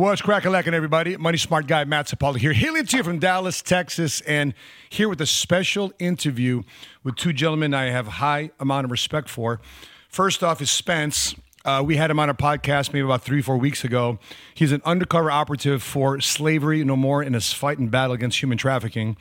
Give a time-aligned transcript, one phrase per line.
[0.00, 1.18] What's cracking lacking, everybody?
[1.18, 4.54] Money Smart Guy Matt Sapaula here, hailing to you from Dallas, Texas, and
[4.88, 6.62] here with a special interview
[7.04, 9.60] with two gentlemen I have high amount of respect for.
[10.08, 11.34] First off is Spence.
[11.66, 14.18] Uh, we had him on our podcast maybe about three, four weeks ago.
[14.54, 18.56] He's an undercover operative for Slavery No More in his fight and battle against human
[18.56, 19.18] trafficking.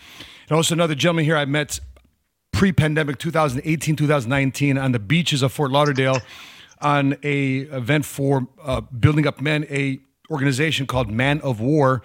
[0.48, 1.82] And also another gentleman here I met
[2.54, 6.22] pre-pandemic 2018 2019 on the beaches of fort lauderdale
[6.80, 10.00] on a event for uh, building up men a
[10.30, 12.02] organization called man of war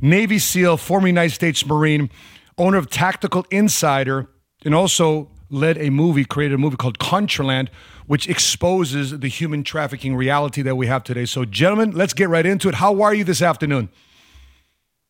[0.00, 2.10] navy seal former united states marine
[2.58, 4.28] owner of tactical insider
[4.64, 7.68] and also led a movie created a movie called contraland
[8.06, 12.46] which exposes the human trafficking reality that we have today so gentlemen let's get right
[12.46, 13.88] into it how are you this afternoon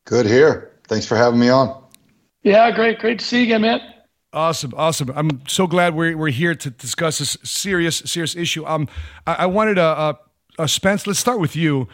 [0.05, 1.83] good here thanks for having me on
[2.43, 3.81] yeah great great to see you again man
[4.37, 5.11] Awesome, awesome.
[5.17, 8.67] I'm so glad we're, we're here to discuss this serious, serious issue.
[8.67, 8.87] Um,
[9.27, 10.13] I, I wanted to, uh,
[10.59, 11.89] uh, Spence, let's start with you.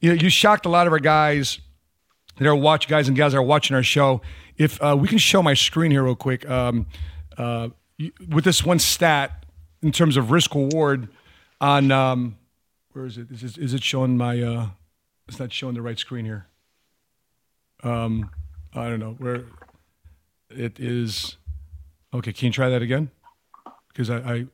[0.00, 1.60] You know, you shocked a lot of our guys
[2.38, 4.20] that are watch guys and gals that are watching our show.
[4.56, 6.86] If uh, we can show my screen here real quick, um,
[7.36, 7.70] uh,
[8.28, 9.44] with this one stat
[9.82, 11.08] in terms of risk reward
[11.60, 12.36] on um,
[12.92, 13.30] where is it?
[13.30, 13.58] Is, it?
[13.58, 14.40] is it showing my?
[14.40, 14.68] Uh,
[15.26, 16.46] it's not showing the right screen here.
[17.82, 18.30] Um,
[18.74, 19.44] I don't know where
[20.50, 21.36] it is.
[22.14, 23.10] Okay, can you try that again?
[23.88, 24.46] Because I, I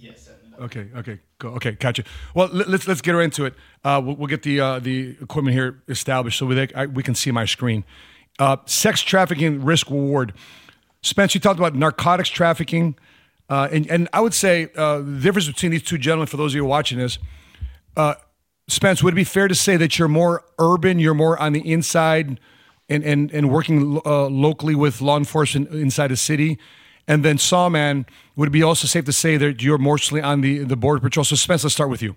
[0.00, 0.30] Yes.
[0.58, 0.88] Okay.
[0.96, 1.18] Okay.
[1.40, 1.48] Go.
[1.50, 1.72] Okay.
[1.72, 2.04] Gotcha.
[2.34, 3.54] Well, let, us let's get right into it.
[3.82, 7.14] Uh, we'll, we'll, get the uh, the equipment here established so we I, we can
[7.14, 7.82] see my screen.
[8.38, 10.34] Uh, sex trafficking risk reward.
[11.02, 12.94] Spence, you talked about narcotics trafficking,
[13.48, 16.52] uh, and and I would say uh, the difference between these two gentlemen, for those
[16.52, 17.18] of you watching this,
[17.96, 18.14] uh,
[18.68, 21.72] Spence, would it be fair to say that you're more urban, you're more on the
[21.72, 22.38] inside,
[22.90, 26.58] and and and working locally with law enforcement inside a city?
[27.10, 28.06] And then Sawman,
[28.36, 31.24] would it be also safe to say that you're mostly on the, the border patrol?
[31.24, 32.14] So Spence, let's start with you.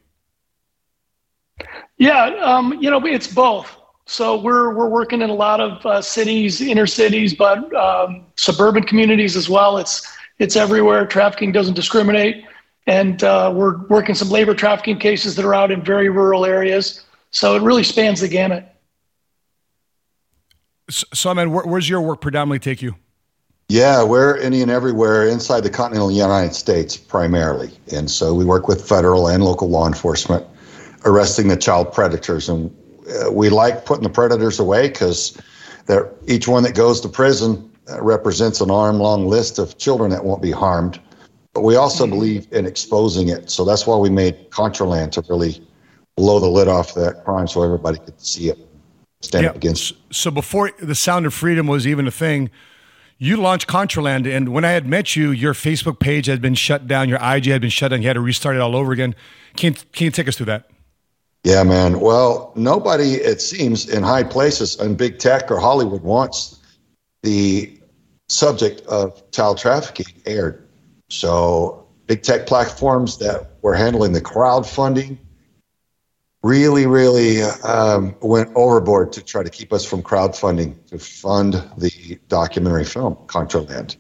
[1.98, 3.76] Yeah, um, you know, it's both.
[4.06, 8.84] So we're we're working in a lot of uh, cities, inner cities, but um, suburban
[8.84, 9.80] communities as well.
[9.80, 11.08] It's it's everywhere.
[11.08, 12.46] Trafficking doesn't discriminate,
[12.86, 17.04] and uh, we're working some labor trafficking cases that are out in very rural areas.
[17.32, 18.64] So it really spans the gamut.
[20.92, 22.96] So, man, where, where's your work predominantly take you?
[23.70, 27.72] Yeah, we're any and everywhere inside the continental United States primarily.
[27.92, 30.46] And so we work with federal and local law enforcement
[31.06, 32.50] arresting the child predators.
[32.50, 32.76] And
[33.24, 35.38] uh, we like putting the predators away because
[36.28, 40.24] each one that goes to prison uh, represents an arm long list of children that
[40.24, 41.00] won't be harmed.
[41.54, 42.14] But we also mm-hmm.
[42.14, 43.50] believe in exposing it.
[43.50, 45.66] So that's why we made Contraland to really
[46.16, 48.58] blow the lid off that crime so everybody could see it,
[49.22, 52.50] stand up against So before the Sound of Freedom was even a thing,
[53.24, 56.88] you launched Contraland, and when I had met you, your Facebook page had been shut
[56.88, 59.16] down, your IG had been shut down, you had to restart it all over again.
[59.56, 60.70] Can, can you take us through that?
[61.46, 62.02] Yeah, man.
[62.02, 66.60] Well, nobody, it seems, in high places in big tech or Hollywood wants
[67.22, 67.80] the
[68.28, 70.68] subject of child trafficking aired.
[71.10, 75.18] So, big tech platforms that were handling the crowdfunding
[76.44, 82.20] really, really um, went overboard to try to keep us from crowdfunding to fund the
[82.28, 83.96] documentary film Contraland.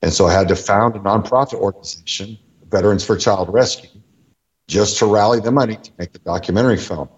[0.00, 2.38] And so I had to found a nonprofit organization,
[2.70, 4.00] Veterans for Child Rescue,
[4.68, 7.08] just to rally the money to make the documentary film.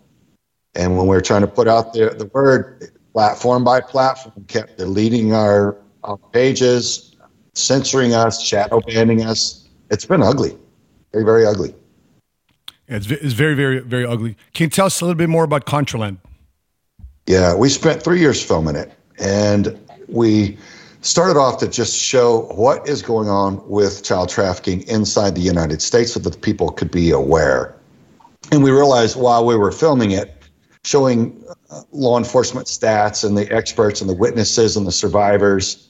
[0.75, 4.77] And when we were trying to put out the, the word, platform by platform, kept
[4.77, 7.17] deleting our, our pages,
[7.55, 9.69] censoring us, shadow banning us.
[9.91, 10.59] It's been ugly,
[11.13, 11.75] very, very ugly.
[12.89, 14.37] It's, it's very, very, very ugly.
[14.53, 16.19] Can you tell us a little bit more about Contraland?
[17.27, 19.79] Yeah, we spent three years filming it, and
[20.09, 20.59] we
[21.01, 25.81] started off to just show what is going on with child trafficking inside the United
[25.81, 27.75] States so that people could be aware.
[28.53, 30.35] And we realized while we were filming it,
[30.85, 35.89] showing uh, law enforcement stats and the experts and the witnesses and the survivors,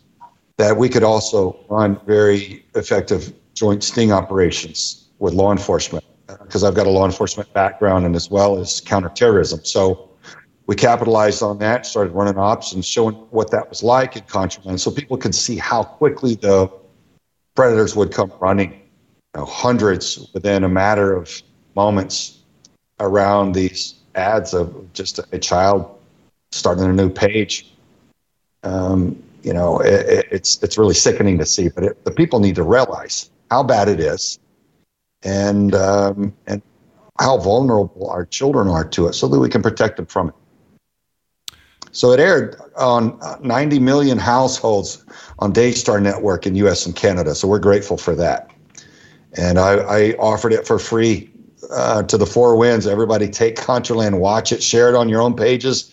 [0.57, 6.75] that we could also run very effective joint sting operations with law enforcement because I've
[6.75, 9.65] got a law enforcement background and as well as counterterrorism.
[9.65, 10.11] So
[10.67, 14.81] we capitalized on that, started running ops and showing what that was like in Contraland
[14.81, 16.71] so people could see how quickly the
[17.55, 18.81] predators would come running, you
[19.37, 21.43] know, hundreds within a matter of
[21.75, 22.39] moments
[23.01, 25.99] around these ads of just a, child
[26.53, 27.73] starting a new page.
[28.63, 32.55] Um, you know, it, it's it's really sickening to see, but it, the people need
[32.55, 34.39] to realize how bad it is
[35.25, 36.63] and um, and
[37.19, 40.35] how vulnerable our children are to it, so that we can protect them from it.
[41.93, 45.05] So it aired on 90 million households
[45.39, 46.87] on Daystar Network in U.S.
[46.87, 47.37] and Canada.
[47.37, 48.51] So we're grateful for that.
[49.37, 51.31] And I, I offered it for free
[51.71, 52.89] uh, to the four winds.
[52.89, 55.93] Everybody take Contraland, watch it, share it on your own pages.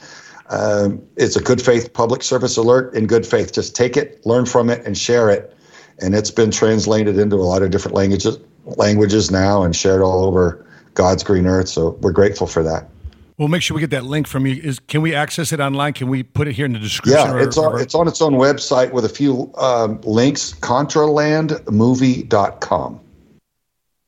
[0.50, 3.54] Um, it's a good faith public service alert in good faith.
[3.54, 5.56] Just take it, learn from it, and share it.
[6.00, 10.24] And it's been translated into a lot of different languages languages now and shared all
[10.24, 11.70] over God's green earth.
[11.70, 12.90] So we're grateful for that.
[13.38, 14.62] We'll make sure we get that link from you.
[14.62, 15.94] Is can we access it online?
[15.94, 17.38] Can we put it here in the description?
[17.38, 20.54] Yeah, it's on it's on its own website with a few um, links.
[20.54, 23.00] Contralandmovie.com.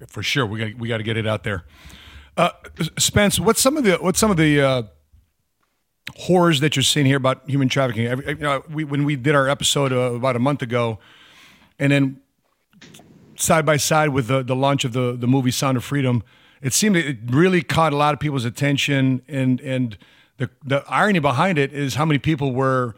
[0.07, 1.65] For sure, we got we got to get it out there.
[2.37, 2.51] Uh,
[2.99, 4.83] Spence, what's some of the what's some of the uh,
[6.15, 8.03] horrors that you're seeing here about human trafficking?
[8.03, 10.99] you know, we, when we did our episode uh, about a month ago,
[11.79, 12.21] and then
[13.35, 16.23] side by side with the, the launch of the, the movie Sound of Freedom,
[16.61, 19.21] it seemed it really caught a lot of people's attention.
[19.27, 19.97] And, and
[20.37, 22.95] the, the irony behind it is how many people were,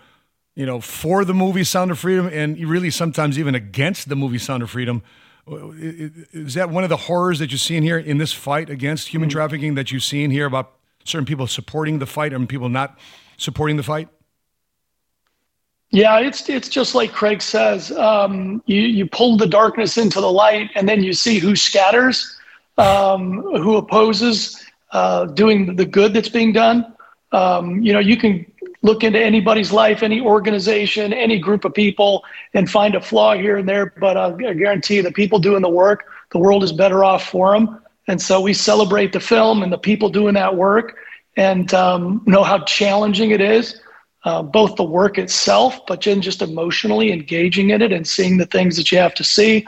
[0.56, 4.38] you know, for the movie Sound of Freedom and really sometimes even against the movie
[4.38, 5.02] Sound of Freedom.
[5.48, 9.30] Is that one of the horrors that you're seeing here in this fight against human
[9.30, 9.38] mm-hmm.
[9.38, 10.74] trafficking that you've seen here about
[11.04, 12.98] certain people supporting the fight and people not
[13.38, 14.10] supporting the fight?
[15.92, 17.92] Yeah, it's it's just like Craig says.
[17.92, 22.38] Um, you you pull the darkness into the light, and then you see who scatters,
[22.78, 24.62] um, who opposes
[24.92, 26.94] uh, doing the good that's being done.
[27.32, 28.46] Um, you know, you can
[28.82, 32.24] look into anybody's life, any organization, any group of people,
[32.54, 33.94] and find a flaw here and there.
[34.00, 37.54] But I guarantee you, the people doing the work, the world is better off for
[37.54, 37.80] them.
[38.08, 40.98] And so we celebrate the film and the people doing that work,
[41.38, 43.80] and um, know how challenging it is
[44.25, 48.45] uh, both the work itself, but then just emotionally engaging in it and seeing the
[48.48, 49.66] things that you have to see.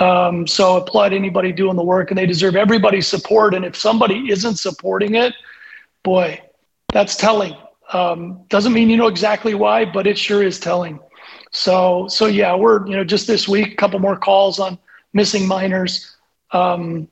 [0.00, 3.52] Um, so applaud anybody doing the work, and they deserve everybody's support.
[3.52, 5.34] And if somebody isn't supporting it,
[6.02, 6.40] boy,
[6.90, 7.54] that's telling.
[7.92, 11.00] Um, doesn't mean you know exactly why, but it sure is telling.
[11.50, 14.78] So, so yeah, we're you know just this week, a couple more calls on
[15.12, 16.16] missing minors.
[16.52, 17.08] Um,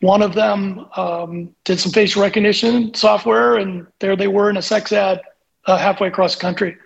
[0.00, 4.62] one of them um, did some face recognition software, and there they were in a
[4.62, 5.20] sex ad
[5.66, 6.76] uh, halfway across the country.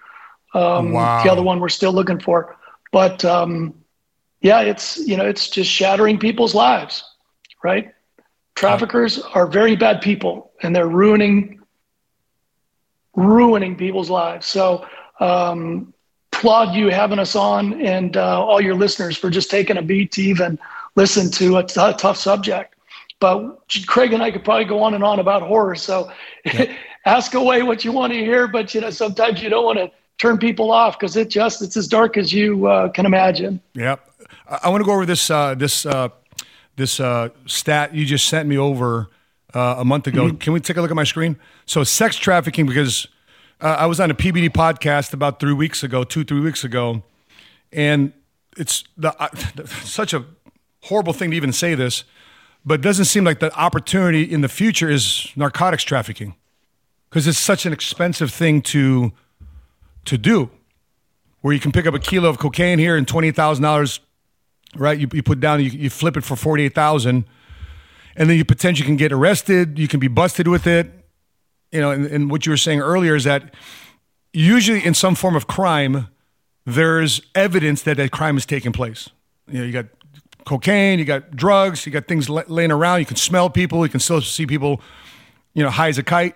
[0.55, 1.23] Um, wow.
[1.23, 2.57] The other one we're still looking for,
[2.93, 3.75] but um,
[4.41, 7.05] yeah, it's you know it's just shattering people's lives,
[7.63, 7.93] right?
[8.55, 11.61] Traffickers are very bad people, and they're ruining
[13.17, 14.47] ruining people's lives.
[14.47, 14.87] So
[15.19, 15.93] um,
[16.33, 20.13] applaud you having us on, and uh, all your listeners for just taking a beat
[20.13, 20.59] to even
[20.95, 22.77] listen to a, t- a tough subject.
[23.19, 23.57] But
[23.87, 25.75] Craig and I could probably go on and on about horror.
[25.75, 26.13] So.
[26.45, 26.77] Yeah.
[27.05, 29.91] ask away what you want to hear, but you know sometimes you don't want to
[30.19, 33.61] turn people off because it just it's as dark as you uh, can imagine.
[33.75, 34.11] Yep.
[34.49, 36.09] I want to go over this uh, this uh,
[36.77, 39.09] this uh, stat you just sent me over
[39.53, 40.27] uh, a month ago.
[40.27, 40.37] Mm-hmm.
[40.39, 41.37] Can we take a look at my screen?
[41.67, 43.07] So sex trafficking because
[43.61, 47.03] uh, I was on a PBD podcast about three weeks ago, two three weeks ago,
[47.73, 48.13] and
[48.57, 49.13] it's the,
[49.85, 50.25] such a
[50.85, 52.05] horrible thing to even say this,
[52.65, 56.35] but it doesn't seem like the opportunity in the future is narcotics trafficking
[57.15, 59.13] because it's such an expensive thing to
[60.05, 60.51] to do.
[61.43, 64.01] Where you can pick up a kilo of cocaine here and twenty thousand dollars,
[64.75, 64.99] right?
[64.99, 67.25] You, you put down, you, you flip it for forty eight thousand,
[68.17, 69.79] and then you potentially can get arrested.
[69.79, 70.91] You can be busted with it.
[71.71, 73.55] You know, and, and what you were saying earlier is that
[74.33, 76.09] usually in some form of crime,
[76.67, 79.09] there's evidence that that crime is taking place.
[79.49, 79.87] You know, you got
[80.47, 82.99] cocaine, you got drugs, you got things laying around.
[82.99, 83.87] You can smell people.
[83.87, 84.81] You can still see people,
[85.53, 86.35] you know, high as a kite.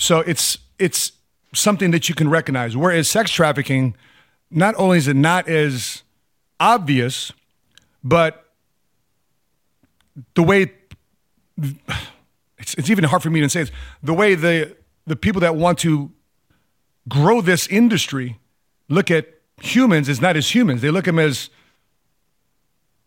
[0.00, 1.12] So it's it's
[1.52, 2.74] something that you can recognize.
[2.74, 3.94] Whereas sex trafficking,
[4.50, 6.02] not only is it not as
[6.58, 7.32] obvious,
[8.02, 8.46] but
[10.34, 10.72] the way
[12.58, 13.70] it's, it's even hard for me to say it,
[14.02, 14.74] the way the
[15.06, 16.10] the people that want to
[17.06, 18.38] grow this industry
[18.88, 19.26] look at
[19.60, 20.80] humans is not as humans.
[20.80, 21.50] They look at them as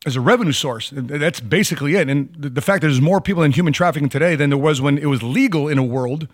[0.05, 0.91] as a revenue source.
[0.93, 2.07] That's basically it.
[2.07, 4.99] And the fact that there's more people in human trafficking today than there was when
[4.99, 6.27] it was legal in a world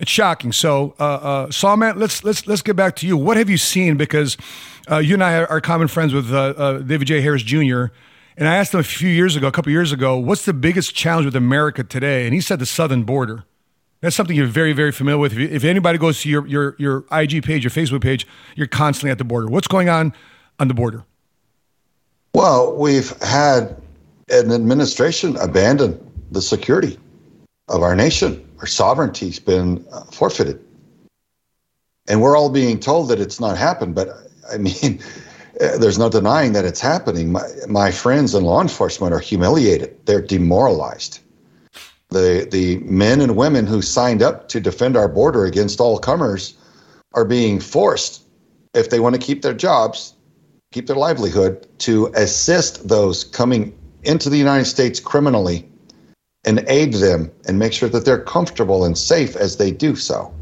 [0.00, 0.50] it's shocking.
[0.50, 3.16] So, uh, uh, Sawman, let's let's let's get back to you.
[3.16, 3.96] What have you seen?
[3.96, 4.36] Because
[4.90, 7.20] uh, you and I are common friends with uh, uh, David J.
[7.20, 7.86] Harris Jr.
[8.36, 10.94] And I asked him a few years ago, a couple years ago, what's the biggest
[10.94, 12.24] challenge with America today?
[12.24, 13.44] And he said the southern border.
[14.00, 15.34] That's something you're very, very familiar with.
[15.34, 18.26] If, if anybody goes to your, your, your IG page, your Facebook page,
[18.56, 19.48] you're constantly at the border.
[19.48, 20.14] What's going on
[20.58, 21.04] on the border?
[22.32, 23.76] Well, we've had
[24.30, 26.98] an administration abandon the security
[27.68, 30.62] of our nation our sovereignty's been uh, forfeited.
[32.08, 34.08] And we're all being told that it's not happened, but
[34.52, 35.00] I mean,
[35.60, 37.32] uh, there's no denying that it's happening.
[37.32, 39.96] My, my friends in law enforcement are humiliated.
[40.06, 41.20] They're demoralized.
[42.10, 46.54] The the men and women who signed up to defend our border against all comers
[47.14, 48.24] are being forced,
[48.74, 50.14] if they want to keep their jobs,
[50.72, 55.69] keep their livelihood, to assist those coming into the United States criminally
[56.44, 60.32] and aid them and make sure that they're comfortable and safe as they do so.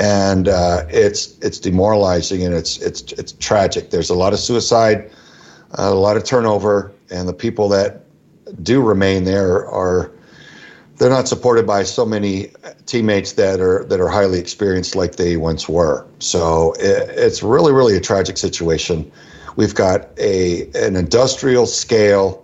[0.00, 3.90] And uh, it's it's demoralizing and it's it's it's tragic.
[3.90, 5.10] There's a lot of suicide,
[5.72, 8.04] a lot of turnover, and the people that
[8.62, 10.10] do remain there are
[10.96, 12.50] they're not supported by so many
[12.86, 16.04] teammates that are that are highly experienced like they once were.
[16.18, 19.10] So it, it's really really a tragic situation.
[19.54, 22.43] We've got a an industrial scale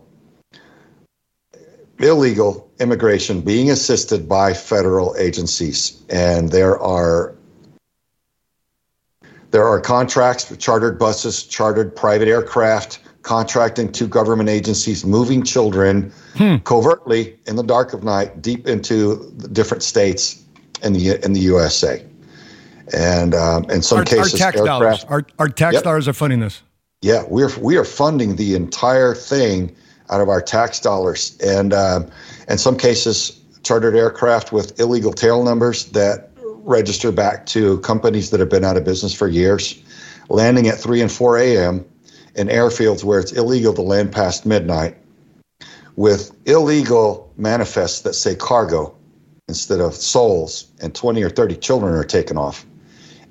[2.01, 7.35] illegal immigration being assisted by federal agencies, and there are
[9.51, 16.13] there are contracts for chartered buses, chartered private aircraft contracting to government agencies, moving children
[16.35, 16.57] hmm.
[16.59, 20.43] covertly in the dark of night deep into different states
[20.83, 22.05] in the in the USA.
[22.93, 25.85] And um, in some our, cases, our tax dollars, our, our tax yep.
[25.85, 26.63] dollars are funding this.
[27.03, 29.75] Yeah, we're we are funding the entire thing
[30.11, 32.11] out of our tax dollars, and um,
[32.49, 38.41] in some cases, chartered aircraft with illegal tail numbers that register back to companies that
[38.41, 39.81] have been out of business for years,
[40.29, 41.85] landing at 3 and 4 a.m
[42.35, 44.97] in airfields where it's illegal to land past midnight
[45.97, 48.95] with illegal manifests that say cargo
[49.49, 52.65] instead of souls, and 20 or 30 children are taken off.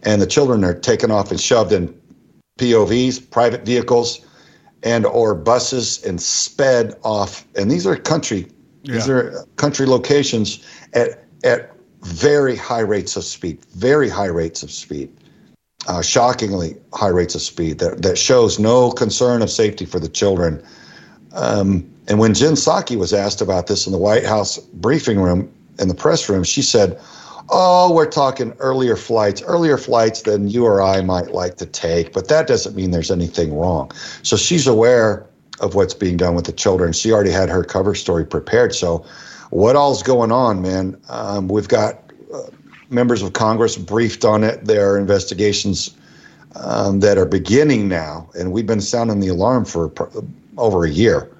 [0.03, 1.97] And the children are taken off and shoved in
[2.57, 4.19] POVs, private vehicles,
[4.83, 7.45] and or buses and sped off.
[7.55, 8.47] And these are country,
[8.83, 8.93] yeah.
[8.93, 14.71] these are country locations at at very high rates of speed, very high rates of
[14.71, 15.11] speed
[15.87, 20.09] uh, shockingly high rates of speed that, that shows no concern of safety for the
[20.09, 20.63] children.
[21.33, 25.51] Um, and when Jen Psaki was asked about this in the White House briefing room,
[25.77, 26.99] in the press room, she said,
[27.51, 32.13] Oh, we're talking earlier flights, earlier flights than you or I might like to take,
[32.13, 33.91] but that doesn't mean there's anything wrong.
[34.21, 35.25] So she's aware
[35.59, 36.93] of what's being done with the children.
[36.93, 38.75] She already had her cover story prepared.
[38.75, 39.05] So,
[39.49, 40.95] what all's going on, man?
[41.09, 42.09] Um, we've got
[42.89, 44.65] members of Congress briefed on it.
[44.65, 45.95] There are investigations
[46.55, 49.91] um, that are beginning now, and we've been sounding the alarm for
[50.57, 51.31] over a year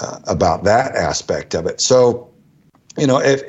[0.00, 1.80] uh, about that aspect of it.
[1.80, 2.30] So,
[2.96, 3.42] you know, if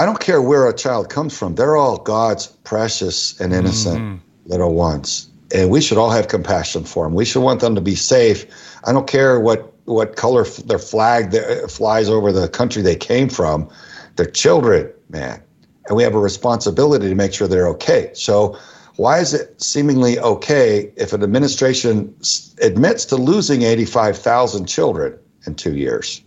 [0.00, 4.16] I don't care where a child comes from, they're all God's precious and innocent mm-hmm.
[4.46, 7.14] little ones, and we should all have compassion for them.
[7.14, 8.46] We should want them to be safe.
[8.84, 13.28] I don't care what what color their flag that flies over the country they came
[13.28, 13.68] from.
[14.16, 15.42] They're children, man
[15.90, 18.10] and we have a responsibility to make sure they're okay.
[18.14, 18.56] So,
[18.96, 22.14] why is it seemingly okay if an administration
[22.62, 26.22] admits to losing 85,000 children in two years?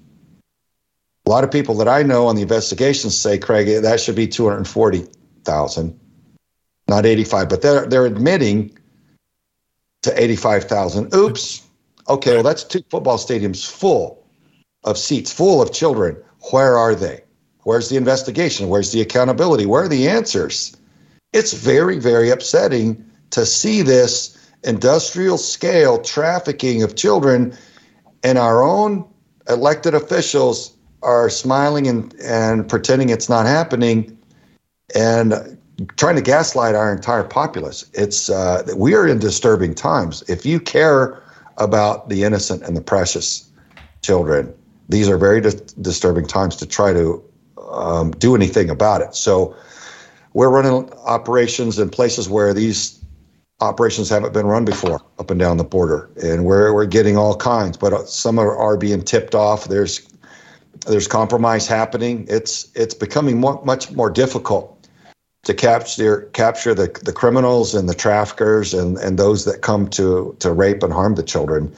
[1.25, 4.27] A lot of people that I know on the investigations say, Craig, that should be
[4.27, 5.99] 240,000,
[6.87, 8.77] not 85, but they're, they're admitting
[10.01, 11.13] to 85,000.
[11.15, 11.65] Oops.
[12.09, 14.27] Okay, well, that's two football stadiums full
[14.83, 16.21] of seats, full of children.
[16.51, 17.23] Where are they?
[17.63, 18.67] Where's the investigation?
[18.67, 19.65] Where's the accountability?
[19.65, 20.75] Where are the answers?
[21.31, 27.57] It's very, very upsetting to see this industrial scale trafficking of children,
[28.23, 29.07] and our own
[29.47, 30.72] elected officials
[31.03, 34.17] are smiling and, and pretending it's not happening
[34.95, 35.57] and
[35.97, 37.89] trying to gaslight our entire populace.
[37.93, 40.23] It's uh, we are in disturbing times.
[40.29, 41.21] If you care
[41.57, 43.49] about the innocent and the precious
[44.01, 44.53] children,
[44.89, 47.23] these are very dis- disturbing times to try to
[47.71, 49.15] um, do anything about it.
[49.15, 49.55] So
[50.33, 52.99] we're running operations in places where these
[53.61, 57.35] operations haven't been run before up and down the border, and we're we're getting all
[57.35, 57.77] kinds.
[57.77, 59.65] But some are, are being tipped off.
[59.65, 60.07] There's
[60.87, 62.25] there's compromise happening.
[62.29, 64.73] It's it's becoming more, much more difficult
[65.43, 70.35] to capture capture the, the criminals and the traffickers and, and those that come to,
[70.39, 71.73] to rape and harm the children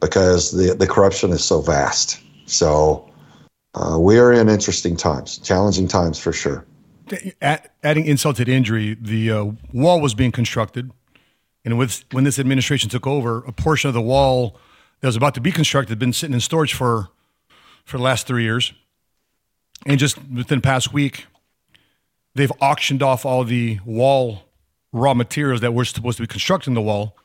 [0.00, 2.20] because the, the corruption is so vast.
[2.46, 3.08] So
[3.74, 6.64] uh, we are in interesting times, challenging times for sure.
[7.40, 10.90] adding insult to injury, the uh, wall was being constructed,
[11.64, 14.56] and with when this administration took over, a portion of the wall
[15.00, 17.08] that was about to be constructed had been sitting in storage for
[17.84, 18.72] for the last three years,
[19.86, 21.26] and just within the past week,
[22.34, 24.44] they've auctioned off all the wall
[24.92, 27.16] raw materials that were supposed to be constructing the wall.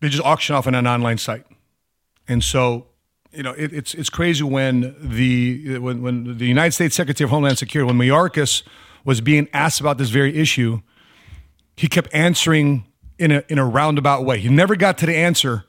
[0.00, 1.46] They just auctioned off on an online site,
[2.28, 2.86] and so
[3.32, 7.30] you know, it, it's it's crazy when the when when the United States Secretary of
[7.30, 8.62] Homeland Security, when Mayorkas
[9.04, 10.80] was being asked about this very issue,
[11.76, 12.86] he kept answering
[13.18, 14.38] in a in a roundabout way.
[14.38, 15.64] He never got to the answer.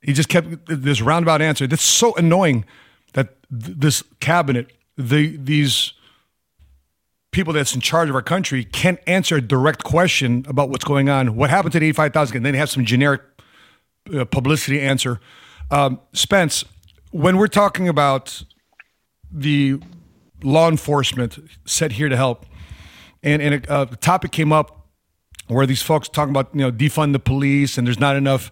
[0.00, 1.66] He just kept this roundabout answer.
[1.68, 2.64] That's so annoying
[3.12, 5.92] that th- this cabinet, the these
[7.32, 11.08] people that's in charge of our country can't answer a direct question about what's going
[11.08, 11.34] on.
[11.34, 12.36] What happened to the 85,000?
[12.36, 13.22] And then they have some generic
[14.14, 15.18] uh, publicity answer.
[15.70, 16.64] Um, Spence,
[17.10, 18.44] when we're talking about
[19.30, 19.80] the
[20.42, 22.44] law enforcement set here to help,
[23.22, 24.88] and, and a, a topic came up
[25.48, 28.50] where these folks talking about you know defund the police and there's not enough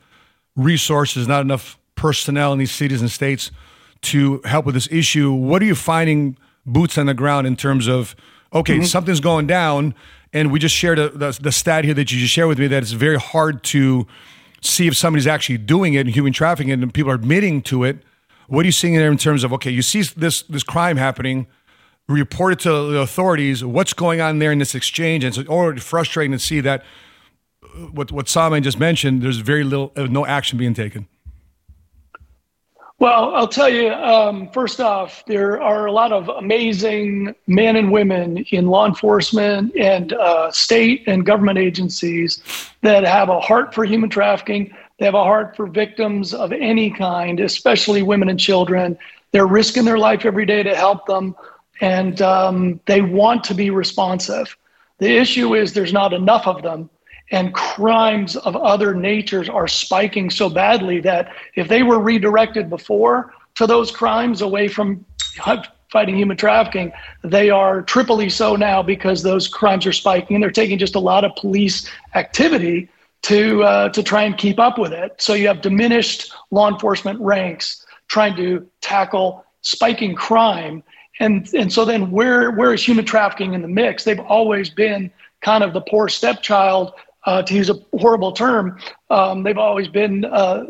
[0.56, 3.50] resources, not enough personnel in these cities and states
[4.02, 5.33] to help with this issue.
[5.33, 8.14] What are you finding boots on the ground in terms of
[8.52, 8.85] okay, mm-hmm.
[8.85, 9.95] something's going down,
[10.33, 12.66] and we just shared a, the, the stat here that you just shared with me
[12.66, 14.07] that it's very hard to
[14.61, 17.99] see if somebody's actually doing it in human trafficking and people are admitting to it.
[18.49, 21.47] What are you seeing there in terms of okay, you see this this crime happening,
[22.09, 23.64] report it to the authorities.
[23.64, 25.25] What's going on there in this exchange?
[25.25, 26.83] And it's already frustrating to see that
[27.62, 29.23] uh, what what Sawman just mentioned.
[29.23, 31.07] There's very little, uh, no action being taken.
[33.00, 37.90] Well, I'll tell you, um, first off, there are a lot of amazing men and
[37.90, 42.42] women in law enforcement and uh, state and government agencies
[42.83, 44.75] that have a heart for human trafficking.
[44.99, 48.99] They have a heart for victims of any kind, especially women and children.
[49.33, 51.35] They're risking their life every day to help them,
[51.80, 54.54] and um, they want to be responsive.
[54.99, 56.90] The issue is there's not enough of them
[57.30, 63.32] and crimes of other natures are spiking so badly that if they were redirected before
[63.54, 65.04] to those crimes away from
[65.90, 70.50] fighting human trafficking, they are triply so now because those crimes are spiking and they're
[70.50, 72.88] taking just a lot of police activity
[73.22, 75.20] to uh, to try and keep up with it.
[75.20, 80.82] So you have diminished law enforcement ranks trying to tackle spiking crime.
[81.20, 84.04] And, and so then where, where is human trafficking in the mix?
[84.04, 85.10] They've always been
[85.43, 86.93] kind of the poor stepchild
[87.25, 88.78] uh, to use a horrible term,
[89.11, 90.65] um, they've always been uh,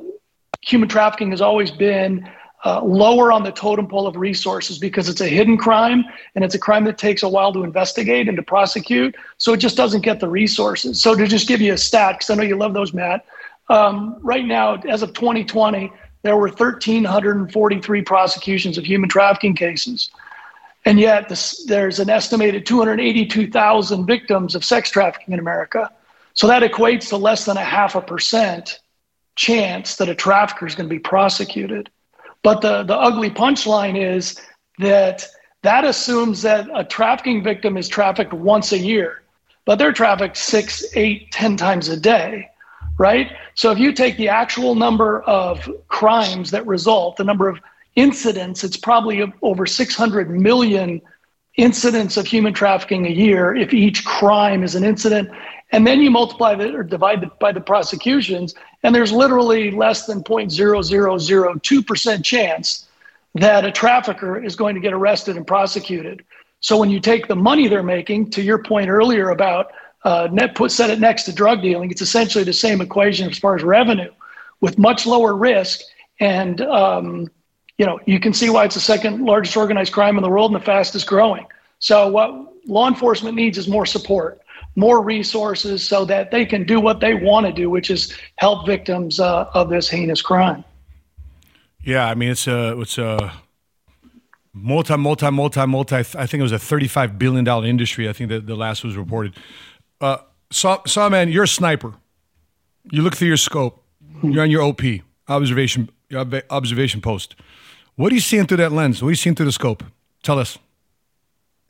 [0.60, 2.28] human trafficking has always been
[2.64, 6.54] uh, lower on the totem pole of resources because it's a hidden crime and it's
[6.54, 9.14] a crime that takes a while to investigate and to prosecute.
[9.38, 11.00] So it just doesn't get the resources.
[11.00, 13.24] So to just give you a stat, because I know you love those, Matt.
[13.70, 15.90] Um, right now, as of 2020,
[16.22, 20.10] there were 1,343 prosecutions of human trafficking cases.
[20.84, 25.90] And yet, this, there's an estimated 282,000 victims of sex trafficking in America.
[26.40, 28.80] So that equates to less than a half a percent
[29.36, 31.90] chance that a trafficker is going to be prosecuted.
[32.42, 34.40] But the, the ugly punchline is
[34.78, 35.26] that
[35.64, 39.20] that assumes that a trafficking victim is trafficked once a year,
[39.66, 42.48] but they're trafficked six, eight, ten times a day,
[42.96, 43.32] right?
[43.54, 47.60] So if you take the actual number of crimes that result, the number of
[47.96, 51.02] incidents, it's probably over 600 million
[51.56, 55.28] incidents of human trafficking a year if each crime is an incident
[55.72, 60.06] and then you multiply that or divide it by the prosecutions, and there's literally less
[60.06, 62.88] than 0.0002% chance
[63.34, 66.24] that a trafficker is going to get arrested and prosecuted.
[66.60, 70.54] So when you take the money they're making, to your point earlier about uh, net
[70.54, 73.62] put set it next to drug dealing, it's essentially the same equation as far as
[73.62, 74.10] revenue,
[74.60, 75.80] with much lower risk.
[76.18, 77.30] And um,
[77.78, 80.52] you know you can see why it's the second largest organized crime in the world
[80.52, 81.46] and the fastest growing.
[81.78, 84.40] So what law enforcement needs is more support
[84.80, 88.66] more resources so that they can do what they want to do, which is help
[88.66, 90.64] victims uh, of this heinous crime.
[91.84, 93.32] Yeah, I mean it's a it's a
[94.52, 95.96] multi multi multi multi.
[95.96, 98.08] I think it was a thirty-five billion dollar industry.
[98.08, 99.34] I think that the last was reported.
[100.00, 100.18] Uh,
[100.50, 101.94] saw saw man, you're a sniper.
[102.90, 103.84] You look through your scope.
[104.22, 104.82] You're on your OP
[105.28, 105.90] observation
[106.50, 107.36] observation post.
[107.96, 109.02] What are you seeing through that lens?
[109.02, 109.84] What are you seeing through the scope?
[110.22, 110.58] Tell us.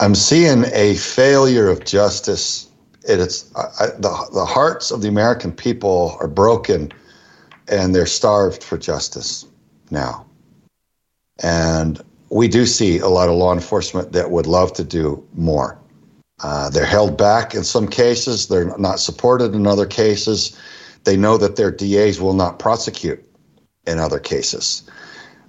[0.00, 2.69] I'm seeing a failure of justice
[3.04, 6.92] it's I, the the hearts of the American people are broken,
[7.68, 9.46] and they're starved for justice
[9.90, 10.26] now.
[11.42, 15.78] And we do see a lot of law enforcement that would love to do more.
[16.42, 18.48] Uh, they're held back in some cases.
[18.48, 20.56] They're not supported in other cases.
[21.04, 23.22] They know that their DAs will not prosecute
[23.86, 24.88] in other cases.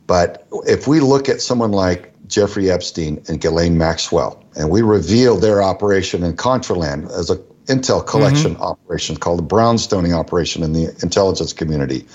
[0.08, 5.38] But if we look at someone like Jeffrey Epstein and Ghislaine Maxwell, and we reveal
[5.38, 8.64] their operation in Contraland as a intel collection mm-hmm.
[8.64, 12.08] operation called the brownstoning operation in the intelligence community.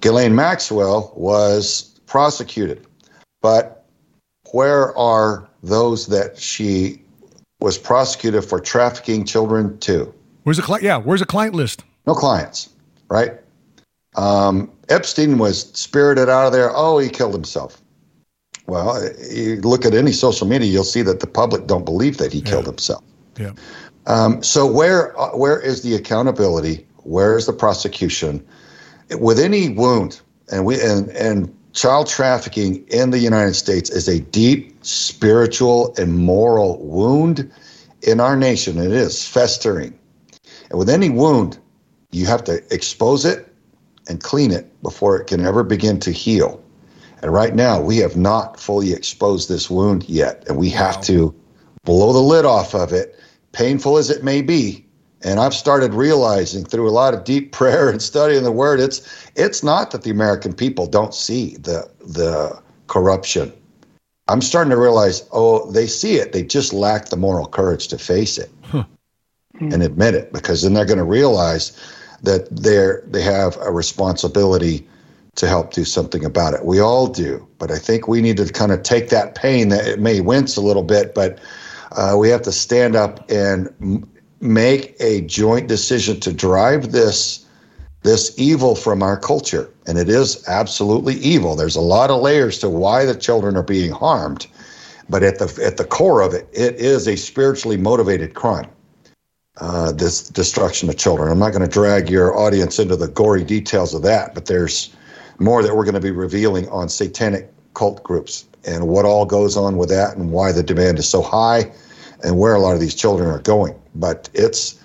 [0.00, 2.86] Ghislaine Maxwell was prosecuted,
[3.40, 3.86] but
[4.50, 7.00] where are those that she
[7.60, 10.12] was prosecuted for trafficking children to?
[10.42, 10.84] Where's the client?
[10.84, 11.84] Yeah, where's the client list?
[12.06, 12.68] No clients,
[13.08, 13.32] right?
[14.16, 16.70] Um, Epstein was spirited out of there.
[16.74, 17.80] Oh, he killed himself.
[18.66, 22.32] Well, you look at any social media, you'll see that the public don't believe that
[22.32, 22.44] he yeah.
[22.44, 23.04] killed himself.
[23.38, 23.52] Yeah.
[24.06, 26.86] Um, so where uh, where is the accountability?
[27.02, 28.44] Where is the prosecution?
[29.20, 34.20] With any wound, and we and and child trafficking in the United States is a
[34.20, 37.50] deep spiritual and moral wound
[38.02, 38.78] in our nation.
[38.78, 39.96] It is festering,
[40.70, 41.58] and with any wound,
[42.10, 43.52] you have to expose it
[44.08, 46.62] and clean it before it can ever begin to heal.
[47.22, 51.34] And right now, we have not fully exposed this wound yet, and we have to
[51.84, 53.18] blow the lid off of it,
[53.52, 54.84] painful as it may be.
[55.22, 59.00] And I've started realizing through a lot of deep prayer and studying the word, it's
[59.34, 63.52] it's not that the American people don't see the the corruption.
[64.28, 66.32] I'm starting to realize, oh, they see it.
[66.32, 68.84] They just lack the moral courage to face it huh.
[69.60, 71.80] and admit it, because then they're going to realize
[72.22, 74.86] that they're they have a responsibility
[75.36, 76.64] to help do something about it.
[76.64, 79.86] We all do, but I think we need to kind of take that pain that
[79.86, 81.38] it may wince a little bit, but
[81.92, 87.44] uh, we have to stand up and m- make a joint decision to drive this
[88.02, 89.68] this evil from our culture.
[89.86, 91.56] And it is absolutely evil.
[91.56, 94.46] There's a lot of layers to why the children are being harmed,
[95.08, 98.70] but at the at the core of it, it is a spiritually motivated crime.
[99.58, 101.32] Uh, this destruction of children.
[101.32, 104.94] I'm not going to drag your audience into the gory details of that, but there's
[105.38, 109.56] more that we're going to be revealing on satanic cult groups and what all goes
[109.56, 111.70] on with that and why the demand is so high
[112.24, 113.74] and where a lot of these children are going.
[113.94, 114.80] But it's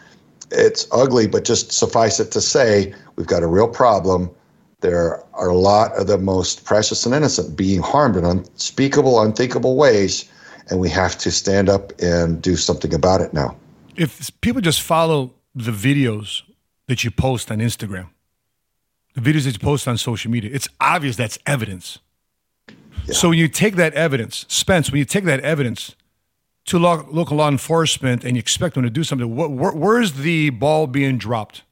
[0.51, 4.29] it's ugly, but just suffice it to say, we've got a real problem.
[4.81, 9.75] There are a lot of the most precious and innocent being harmed in unspeakable, unthinkable
[9.77, 10.29] ways,
[10.69, 13.55] and we have to stand up and do something about it now.
[13.95, 16.41] If people just follow the videos
[16.87, 18.09] that you post on Instagram,
[19.13, 21.99] the videos that you post on social media, it's obvious that's evidence.
[23.05, 23.13] Yeah.
[23.13, 25.95] So when you take that evidence, Spence, when you take that evidence
[26.65, 30.13] to lo- local law enforcement and you expect them to do something, wh- wh- where's
[30.13, 31.63] the ball being dropped?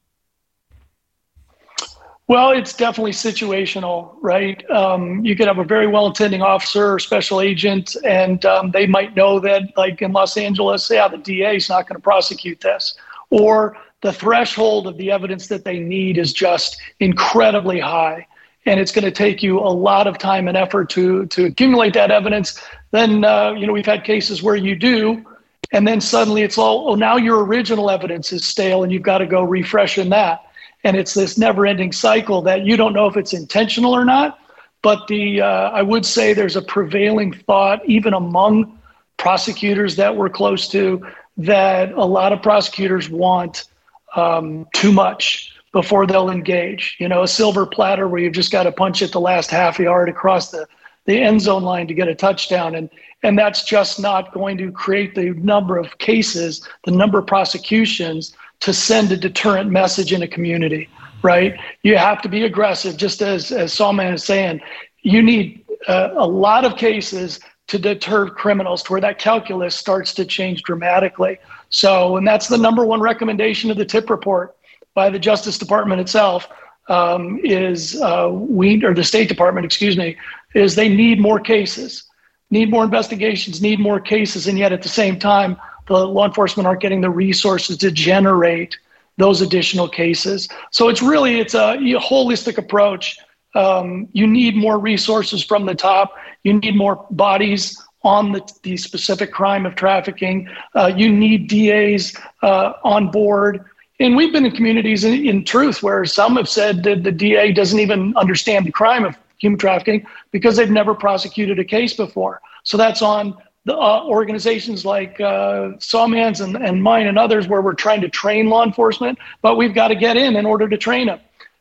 [2.28, 4.70] Well, it's definitely situational, right?
[4.70, 8.86] Um, you could have a very well intending officer or special agent, and um, they
[8.86, 12.62] might know that, like in Los Angeles, yeah, the DA is not going to prosecute
[12.62, 12.94] this.
[13.32, 18.26] Or the threshold of the evidence that they need is just incredibly high.
[18.66, 21.94] And it's going to take you a lot of time and effort to to accumulate
[21.94, 22.62] that evidence.
[22.92, 25.26] Then uh, you know we've had cases where you do
[25.72, 29.20] and then suddenly it's all oh now your original evidence is stale and you've got
[29.20, 30.46] to go refreshing that.
[30.84, 34.40] And it's this never ending cycle that you don't know if it's intentional or not
[34.82, 38.80] but the uh, i would say there's a prevailing thought even among
[39.18, 41.06] prosecutors that we're close to
[41.38, 43.66] that a lot of prosecutors want
[44.16, 46.98] um, too much before they'll engage.
[47.00, 49.80] You know, a silver platter where you've just got to punch it the last half
[49.80, 50.68] yard across the,
[51.06, 52.76] the end zone line to get a touchdown.
[52.76, 52.90] And,
[53.24, 58.36] and that's just not going to create the number of cases, the number of prosecutions
[58.62, 60.90] to send a deterrent message in a community,
[61.24, 61.58] right?
[61.84, 64.62] You have to be aggressive, just as, as Sawman is saying.
[65.02, 70.14] You need uh, a lot of cases to deter criminals to where that calculus starts
[70.16, 71.38] to change dramatically.
[71.70, 74.56] So, and that's the number one recommendation of the tip report
[74.94, 76.48] by the Justice Department itself
[76.88, 80.18] um, is uh, we, or the State Department, excuse me,
[80.56, 82.04] is they need more cases,
[82.50, 86.68] need more investigations, need more cases, and yet at the same time, the law enforcement
[86.68, 88.78] aren't getting the resources to generate
[89.18, 90.48] those additional cases.
[90.72, 93.18] So it's really it's a, holistic approach.
[93.54, 96.14] Um, you need more resources from the top.
[96.44, 100.48] You need more bodies on the, the specific crime of trafficking.
[100.76, 103.66] Uh, you need DAs uh, on board.
[104.00, 107.52] And we've been in communities in, in, truth where some have said that the DA
[107.52, 112.42] doesn't even understand the crime of human trafficking because they've never prosecuted a case before.
[112.64, 113.36] So that's on
[113.66, 118.10] the uh, organizations like uh, Sawman's and, and mine and others where we're trying to
[118.10, 121.20] train law enforcement, but we've got to get in in order to train them,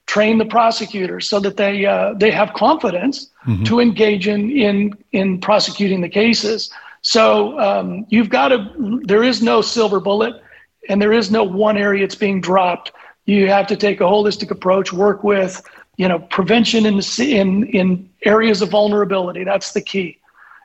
[0.09, 3.65] train the prosecutors so that they uh, they have confidence mm-hmm.
[3.65, 4.77] to engage in in
[5.13, 6.71] in prosecuting the cases.
[7.03, 9.01] So um, you've got to.
[9.05, 10.35] There is no silver bullet
[10.89, 12.93] and there is no one area it's being dropped.
[13.27, 15.63] You have to take a holistic approach, work with,
[15.97, 19.45] you know, prevention in the, in in areas of vulnerability.
[19.45, 20.19] That's the key.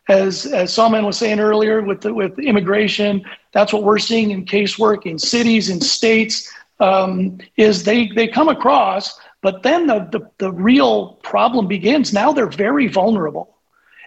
[0.08, 4.45] As as Sawman was saying earlier, with the, with immigration, that's what we're seeing in
[4.45, 6.51] casework in cities in states.
[6.79, 12.12] Um, is they they come across, but then the, the the real problem begins.
[12.13, 13.56] Now they're very vulnerable,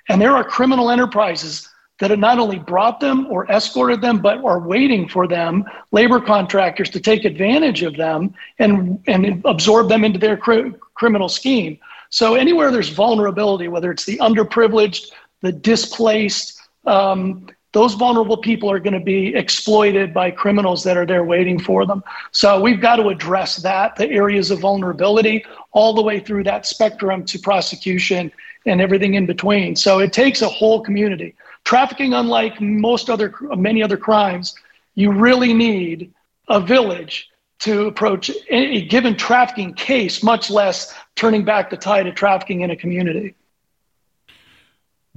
[0.09, 1.69] and there are criminal enterprises
[1.99, 6.21] that have not only brought them or escorted them, but are waiting for them, labor
[6.21, 11.79] contractors, to take advantage of them and, and absorb them into their cr- criminal scheme.
[12.11, 18.79] So, anywhere there's vulnerability, whether it's the underprivileged, the displaced, um, those vulnerable people are
[18.79, 22.03] going to be exploited by criminals that are there waiting for them.
[22.31, 26.65] So we've got to address that, the areas of vulnerability, all the way through that
[26.65, 28.33] spectrum to prosecution
[28.65, 29.77] and everything in between.
[29.77, 31.35] So it takes a whole community.
[31.65, 34.55] Trafficking, unlike most other many other crimes,
[34.95, 36.15] you really need
[36.49, 42.15] a village to approach a given trafficking case, much less turning back the tide of
[42.15, 43.35] trafficking in a community.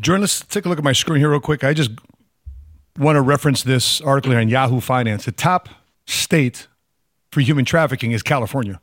[0.02, 1.64] Jordan, let's take a look at my screen here real quick.
[1.64, 1.92] I just
[2.98, 5.26] want to reference this article here on Yahoo Finance.
[5.26, 5.70] The top
[6.06, 6.68] state
[7.32, 8.82] for human trafficking is California.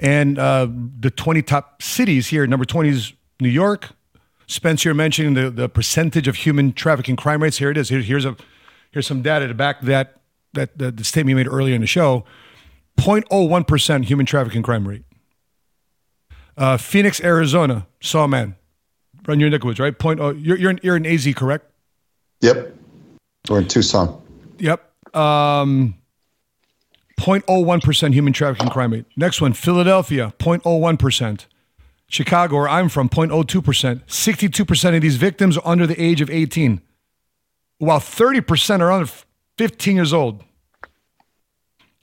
[0.00, 3.90] And uh, the 20 top cities here, number 20 is New York.
[4.46, 7.58] Spencer mentioned the, the percentage of human trafficking crime rates.
[7.58, 7.88] Here it is.
[7.88, 8.36] Here, here's, a,
[8.90, 10.20] here's some data to back that,
[10.52, 12.24] that, that the statement you made earlier in the show.
[12.98, 15.04] 0.01% human trafficking crime rate.
[16.56, 18.56] Uh, Phoenix, Arizona, Sawman.
[19.26, 19.98] Run your neck right?
[19.98, 20.20] Point.
[20.20, 21.70] Oh, you're you're in, you're in AZ, correct?
[22.44, 22.76] Yep.
[23.48, 24.20] We're in Tucson.
[24.58, 25.16] Yep.
[25.16, 25.94] Um,
[27.18, 29.06] 0.01% human trafficking crime rate.
[29.16, 31.46] Next one, Philadelphia, 0.01%.
[32.06, 34.04] Chicago, where I'm from, 0.02%.
[34.04, 36.82] 62% of these victims are under the age of 18,
[37.78, 39.10] while 30% are under
[39.56, 40.44] 15 years old.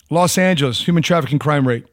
[0.10, 1.86] Los Angeles, human trafficking crime rate,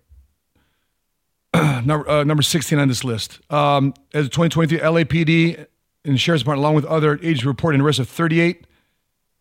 [1.54, 3.40] number, uh, number 16 on this list.
[3.52, 5.66] Um, as of 2023, LAPD
[6.08, 8.66] and the Sheriff's Department, along with other agents, reported an arrest of 38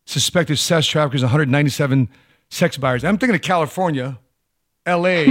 [0.06, 2.08] suspected sex traffickers, 197
[2.50, 3.04] sex buyers.
[3.04, 4.18] I'm thinking of California,
[4.86, 5.24] LA.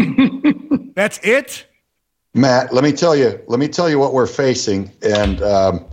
[0.95, 1.65] That's it?
[2.33, 4.91] Matt, let me tell you, let me tell you what we're facing.
[5.01, 5.85] And um,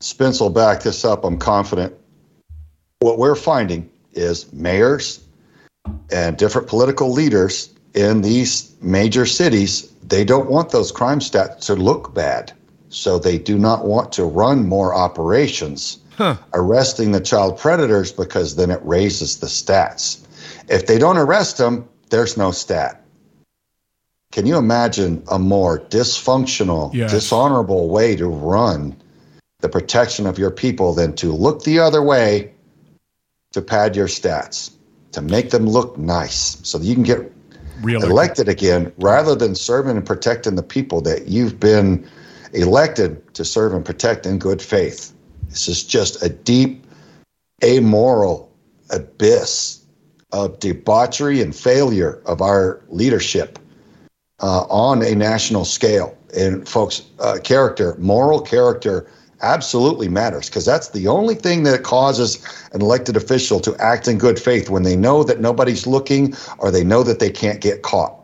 [0.00, 1.94] Spence will back this up, I'm confident.
[3.00, 5.24] What we're finding is mayors
[6.12, 11.74] and different political leaders in these major cities, they don't want those crime stats to
[11.74, 12.52] look bad.
[12.90, 16.36] So they do not want to run more operations huh.
[16.52, 20.20] arresting the child predators because then it raises the stats.
[20.68, 23.02] If they don't arrest them, there's no stat.
[24.32, 27.10] Can you imagine a more dysfunctional, yes.
[27.10, 28.96] dishonorable way to run
[29.60, 32.52] the protection of your people than to look the other way
[33.52, 34.72] to pad your stats,
[35.12, 37.32] to make them look nice so that you can get
[37.82, 38.10] Re-elected.
[38.10, 42.08] elected again rather than serving and protecting the people that you've been
[42.52, 45.12] elected to serve and protect in good faith.
[45.48, 46.86] This is just a deep,
[47.64, 48.52] amoral
[48.90, 49.84] abyss
[50.32, 53.58] of debauchery and failure of our leadership
[54.40, 56.16] uh, on a national scale.
[56.36, 59.10] And folks, uh, character, moral character
[59.42, 64.18] absolutely matters because that's the only thing that causes an elected official to act in
[64.18, 67.82] good faith when they know that nobody's looking or they know that they can't get
[67.82, 68.19] caught.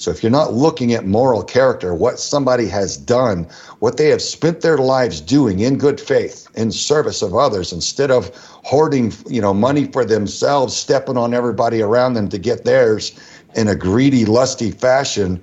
[0.00, 3.46] So if you're not looking at moral character, what somebody has done,
[3.80, 8.10] what they have spent their lives doing in good faith, in service of others, instead
[8.10, 8.34] of
[8.64, 13.12] hoarding, you know, money for themselves, stepping on everybody around them to get theirs
[13.54, 15.38] in a greedy, lusty fashion,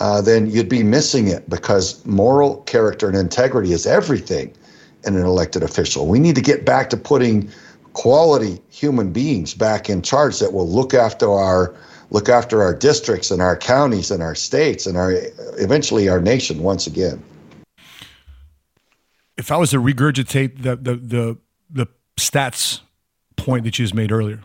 [0.00, 4.50] uh, then you'd be missing it because moral character and integrity is everything
[5.04, 6.06] in an elected official.
[6.06, 7.50] We need to get back to putting
[7.92, 11.74] quality human beings back in charge that will look after our
[12.12, 15.12] look after our districts and our counties and our states and our
[15.58, 17.22] eventually our nation once again.
[19.36, 21.38] If I was to regurgitate the the the,
[21.70, 22.80] the stats
[23.36, 24.40] point that you just made earlier,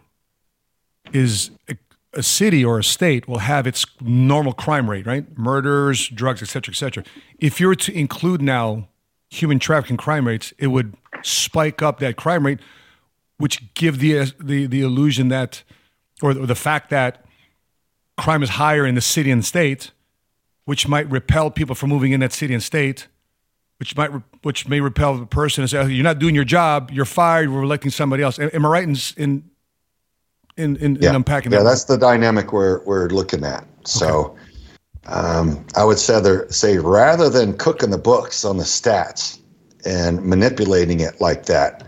[1.12, 1.78] is a,
[2.14, 5.38] a, city or a state will have its normal crime rate, right?
[5.38, 7.04] Murders, drugs, et cetera, et cetera.
[7.38, 8.88] If you were to include now
[9.30, 12.60] human trafficking crime rates, it would spike up that crime rate,
[13.38, 15.64] which give the the the illusion that,
[16.22, 17.27] or the fact that
[18.18, 19.92] crime is higher in the city and state,
[20.66, 23.08] which might repel people from moving in that city and state,
[23.78, 26.92] which might which may repel the person and say, oh, "You're not doing your job.
[26.92, 27.50] You're fired.
[27.50, 29.44] We're electing somebody else." Am, I right in in
[30.58, 31.10] in, in, yeah.
[31.10, 31.64] in unpacking yeah, that?
[31.64, 33.66] Yeah, that's the dynamic we're we're looking at.
[33.86, 34.32] So.
[34.32, 34.42] Okay.
[35.10, 39.40] Um, I would say, say rather than cooking the books on the stats
[39.86, 41.88] and manipulating it like that,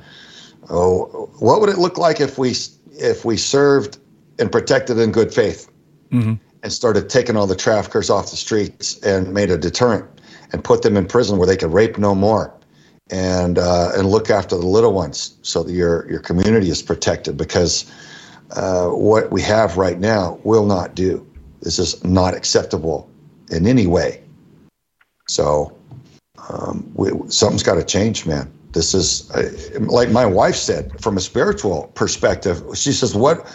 [0.69, 2.55] oh, what would it look like if we
[2.91, 3.97] if we served
[4.39, 5.69] and protected in good faith?
[6.11, 6.33] Mm-hmm.
[6.63, 10.05] and started taking all the traffickers off the streets and made a deterrent
[10.51, 12.53] and put them in prison where they could rape no more
[13.11, 17.37] and uh, and look after the little ones so that your your community is protected
[17.37, 17.91] because
[18.51, 21.25] uh, what we have right now will not do.
[21.61, 23.09] This is not acceptable
[23.51, 24.23] in any way.
[25.27, 25.75] So
[26.49, 28.51] um, we, something's got to change, man.
[28.71, 32.63] This is uh, like my wife said from a spiritual perspective.
[32.75, 33.47] She says, "What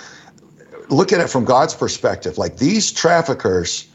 [0.89, 2.39] look at it from God's perspective.
[2.39, 3.89] Like these traffickers,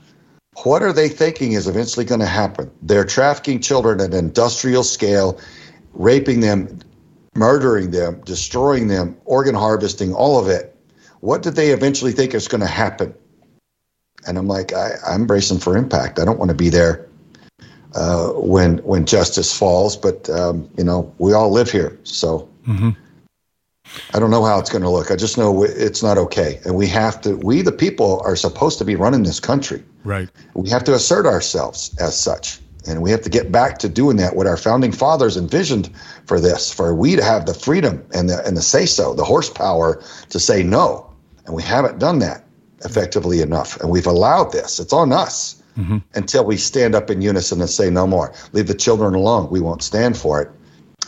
[0.63, 2.71] what are they thinking is eventually going to happen?
[2.81, 5.39] They're trafficking children at industrial scale,
[5.93, 6.79] raping them,
[7.35, 10.75] murdering them, destroying them, organ harvesting, all of it.
[11.21, 13.13] What did they eventually think is going to happen?
[14.27, 16.19] And I'm like, I, am bracing for impact.
[16.19, 17.07] I don't want to be there
[17.95, 22.49] uh, when when justice falls, but um, you know, we all live here, so.
[22.67, 22.89] Mm-hmm.
[24.13, 25.11] I don't know how it's going to look.
[25.11, 26.59] I just know it's not okay.
[26.65, 29.83] And we have to, we, the people, are supposed to be running this country.
[30.03, 30.29] Right.
[30.53, 32.59] We have to assert ourselves as such.
[32.87, 34.35] And we have to get back to doing that.
[34.35, 35.89] What our founding fathers envisioned
[36.25, 39.25] for this, for we to have the freedom and the and the say so, the
[39.25, 41.11] horsepower to say no.
[41.45, 42.45] And we haven't done that
[42.85, 43.79] effectively enough.
[43.81, 44.79] And we've allowed this.
[44.79, 45.97] It's on us mm-hmm.
[46.15, 48.33] until we stand up in unison and say no more.
[48.53, 49.49] Leave the children alone.
[49.49, 50.49] We won't stand for it.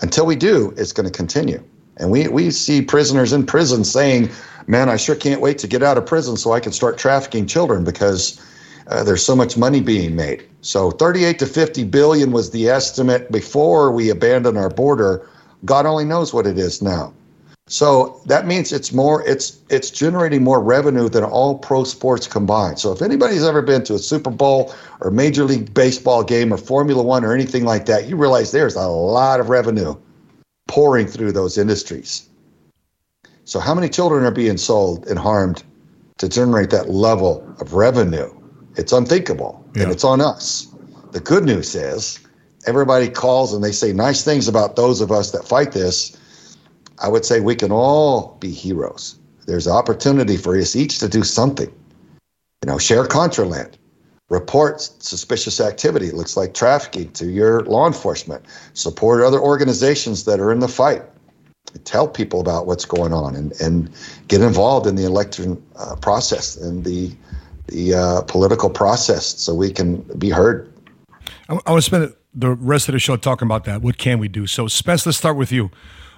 [0.01, 1.63] Until we do, it's going to continue.
[2.01, 4.29] And we, we see prisoners in prison saying,
[4.67, 7.47] Man, I sure can't wait to get out of prison so I can start trafficking
[7.47, 8.39] children because
[8.87, 10.43] uh, there's so much money being made.
[10.61, 15.27] So 38 to 50 billion was the estimate before we abandoned our border.
[15.65, 17.13] God only knows what it is now.
[17.67, 22.79] So that means it's more it's it's generating more revenue than all pro sports combined.
[22.79, 26.57] So if anybody's ever been to a Super Bowl or Major League Baseball game or
[26.57, 29.95] Formula 1 or anything like that, you realize there's a lot of revenue
[30.71, 32.29] pouring through those industries.
[33.43, 35.65] So how many children are being sold and harmed
[36.19, 38.31] to generate that level of revenue?
[38.77, 39.83] It's unthinkable yeah.
[39.83, 40.73] and it's on us.
[41.11, 42.21] The good news is
[42.65, 46.17] everybody calls and they say nice things about those of us that fight this
[46.99, 49.19] I would say we can all be heroes.
[49.47, 51.67] There's opportunity for us each to do something.
[52.63, 53.73] You know, share contraland,
[54.31, 60.53] report suspicious activity, looks like trafficking to your law enforcement, support other organizations that are
[60.53, 61.03] in the fight,
[61.83, 63.91] tell people about what's going on, and, and
[64.29, 67.11] get involved in the election uh, process and the
[67.67, 70.73] the uh, political process so we can be heard.
[71.47, 73.81] I, I want to spend the rest of the show talking about that.
[73.81, 74.45] What can we do?
[74.47, 75.71] So, Spence, let's start with you.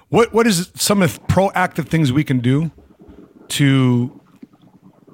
[0.08, 2.70] What what is some of the proactive things we can do
[3.48, 4.20] to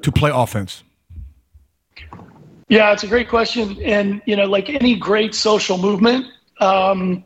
[0.02, 0.84] to play offense?
[2.70, 6.26] Yeah, it's a great question, and you know, like any great social movement,
[6.61, 7.24] um,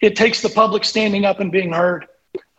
[0.00, 2.06] it takes the public standing up and being heard.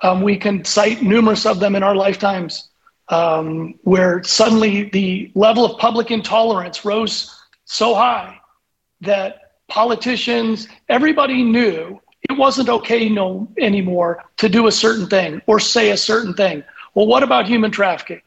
[0.01, 2.67] Um, we can cite numerous of them in our lifetimes,
[3.07, 8.37] um, where suddenly the level of public intolerance rose so high
[8.99, 15.61] that politicians, everybody knew it wasn't okay no anymore to do a certain thing or
[15.61, 16.61] say a certain thing.
[16.93, 18.21] Well, what about human trafficking?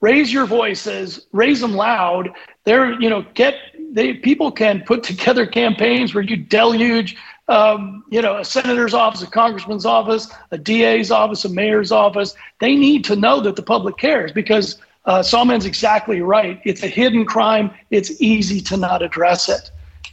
[0.00, 2.30] Raise your voices, raise them loud.
[2.66, 3.54] There, you know, get
[3.92, 7.16] they people can put together campaigns where you deluge,
[7.48, 12.34] um, you know, a senator's office, a congressman's office, a DA's office, a mayor's office.
[12.58, 16.60] They need to know that the public cares because uh, Sawman's exactly right.
[16.64, 17.70] It's a hidden crime.
[17.90, 19.70] It's easy to not address it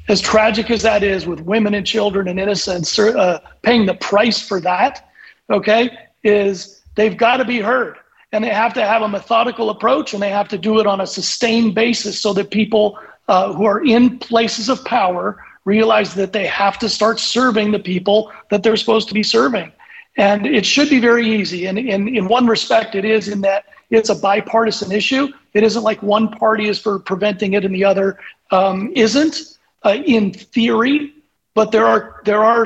[0.08, 4.42] as tragic as that is with women and children and innocents uh, paying the price
[4.42, 5.10] for that,
[5.50, 7.98] okay, is they've got to be heard.
[8.34, 11.00] And they have to have a methodical approach and they have to do it on
[11.00, 16.34] a sustained basis so that people uh, who are in places of power realize that
[16.34, 19.72] they have to start serving the people that they're supposed to be serving.
[20.17, 21.67] And it should be very easy.
[21.67, 25.28] And in, in one respect, it is in that it's a bipartisan issue.
[25.54, 28.17] It isn't like one party is for preventing it and the other
[28.50, 31.13] um, isn't uh, in theory,
[31.54, 32.65] but there are there are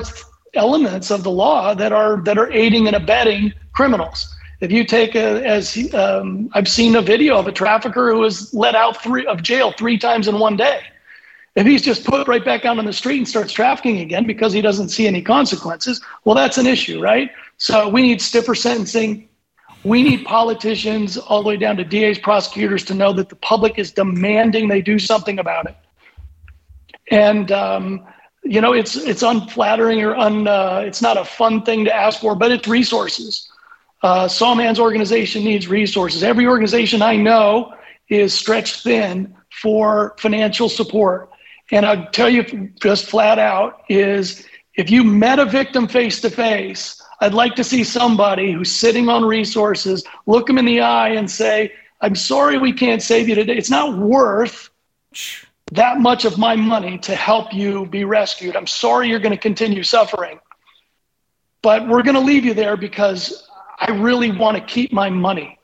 [0.53, 4.33] elements of the law that are that are aiding and abetting criminals.
[4.59, 8.53] If you take a, as um, I've seen a video of a trafficker who was
[8.53, 10.81] let out three of jail three times in one day.
[11.55, 14.53] If he's just put right back out on the street and starts trafficking again because
[14.53, 17.31] he doesn't see any consequences, well, that's an issue, right?
[17.57, 19.27] So we need stiffer sentencing.
[19.83, 23.79] We need politicians all the way down to DAs, prosecutors to know that the public
[23.79, 25.75] is demanding they do something about it
[27.09, 28.05] and um,
[28.43, 32.19] you know it's it's unflattering or un uh, it's not a fun thing to ask
[32.19, 33.49] for, but it's resources.
[34.03, 36.23] Uh, Sawman's organization needs resources.
[36.23, 37.73] Every organization I know
[38.09, 41.31] is stretched thin for financial support,
[41.71, 44.45] and I'll tell you just flat out is
[44.75, 47.01] if you met a victim face to face.
[47.19, 51.29] I'd like to see somebody who's sitting on resources look them in the eye and
[51.29, 53.57] say, I'm sorry we can't save you today.
[53.57, 54.69] It's not worth
[55.71, 58.55] that much of my money to help you be rescued.
[58.55, 60.39] I'm sorry you're going to continue suffering,
[61.63, 63.46] but we're going to leave you there because
[63.77, 65.59] I really want to keep my money.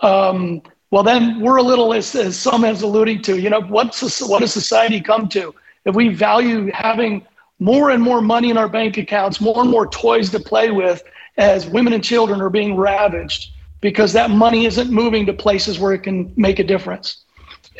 [0.00, 4.20] Um, well, then we're a little, as, as Sawman is alluding to, you know, what's
[4.20, 5.54] what does society come to?
[5.84, 7.26] If we value having
[7.58, 11.02] more and more money in our bank accounts, more and more toys to play with
[11.36, 15.92] as women and children are being ravaged because that money isn't moving to places where
[15.92, 17.24] it can make a difference.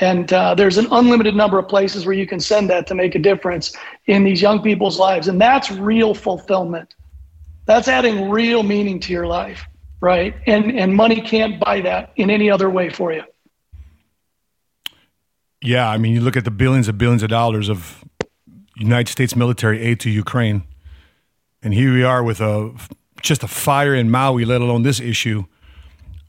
[0.00, 3.14] And uh, there's an unlimited number of places where you can send that to make
[3.14, 3.76] a difference
[4.06, 5.28] in these young people's lives.
[5.28, 6.94] And that's real fulfillment.
[7.66, 9.64] That's adding real meaning to your life,
[10.02, 10.34] right?
[10.46, 13.22] And, and money can't buy that in any other way for you.
[15.62, 15.88] Yeah.
[15.88, 18.04] I mean, you look at the billions and billions of dollars of
[18.76, 20.64] United States military aid to Ukraine.
[21.62, 22.74] And here we are with a
[23.22, 25.44] just a fire in Maui, let alone this issue.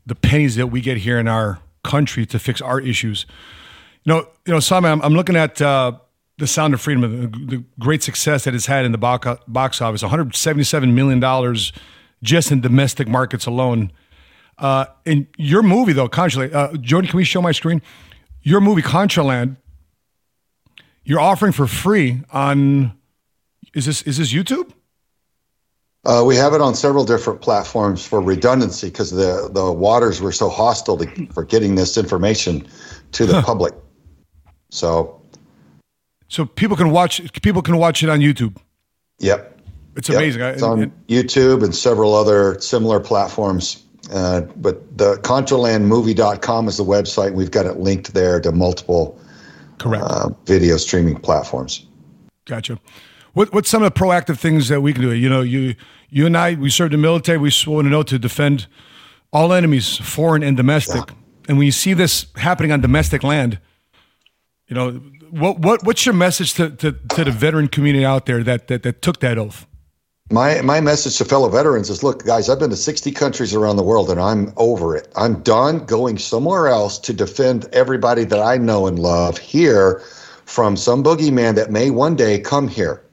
[0.06, 3.26] The pennies that we get here in our country to fix our issues.
[4.04, 5.94] You know, you know, Sawman, I'm, I'm looking at uh,
[6.38, 7.02] the Sound of Freedom,
[7.48, 11.74] the, great success that it's had in the box, box office, 177 million dollars
[12.24, 13.92] just in domestic markets alone.
[14.58, 17.82] Uh, in your movie, though, Contraland, uh, Jordan, can we show my screen?
[18.42, 19.58] Your movie, Contraland,
[21.04, 22.94] you're offering for free on.
[23.74, 24.72] Is this is this YouTube?
[26.06, 30.32] Uh, we have it on several different platforms for redundancy because the the waters were
[30.32, 32.68] so hostile to, for getting this information
[33.14, 33.74] to the public.
[34.70, 35.22] So,
[36.28, 38.58] so people can watch people can watch it on YouTube.
[39.20, 39.53] Yep,
[39.96, 40.42] it's amazing.
[40.42, 40.54] Yep.
[40.54, 43.84] It's on YouTube and several other similar platforms.
[44.12, 47.34] Uh, but the contralandmovie.com is the website.
[47.34, 49.20] We've got it linked there to multiple
[49.80, 51.86] correct uh, video streaming platforms.
[52.46, 52.80] Gotcha.
[53.34, 55.14] What what's some of the proactive things that we can do?
[55.14, 55.76] You know, you
[56.10, 57.38] you and I we served in the military.
[57.38, 58.68] We sworn an oath to defend
[59.32, 61.10] all enemies, foreign and domestic.
[61.10, 61.16] Yeah.
[61.50, 63.60] And when you see this happening on domestic land,
[64.68, 64.92] you know
[65.32, 68.84] what what what's your message to, to, to the veteran community out there that, that
[68.84, 69.66] that took that oath?
[70.32, 73.76] My my message to fellow veterans is look, guys, I've been to 60 countries around
[73.76, 75.12] the world and I'm over it.
[75.18, 80.02] I'm done going somewhere else to defend everybody that I know and love here
[80.46, 83.04] from some boogeyman that may one day come here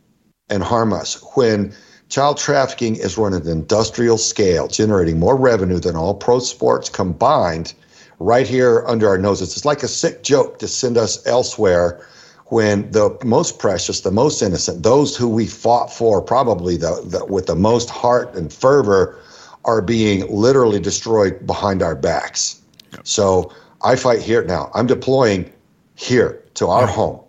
[0.49, 1.23] and harm us.
[1.35, 1.75] When
[2.09, 6.89] child trafficking is run at an industrial scale, generating more revenue than all pro sports
[6.89, 7.75] combined
[8.21, 9.57] right here under our noses.
[9.57, 12.07] It's like a sick joke to send us elsewhere
[12.51, 17.25] when the most precious, the most innocent, those who we fought for, probably the, the,
[17.25, 19.19] with the most heart and fervor,
[19.65, 22.61] are being literally destroyed behind our backs.
[22.93, 23.07] Yep.
[23.07, 24.71] So I fight here now.
[24.75, 25.51] I'm deploying
[25.95, 26.91] here to our yep.
[26.91, 27.21] home.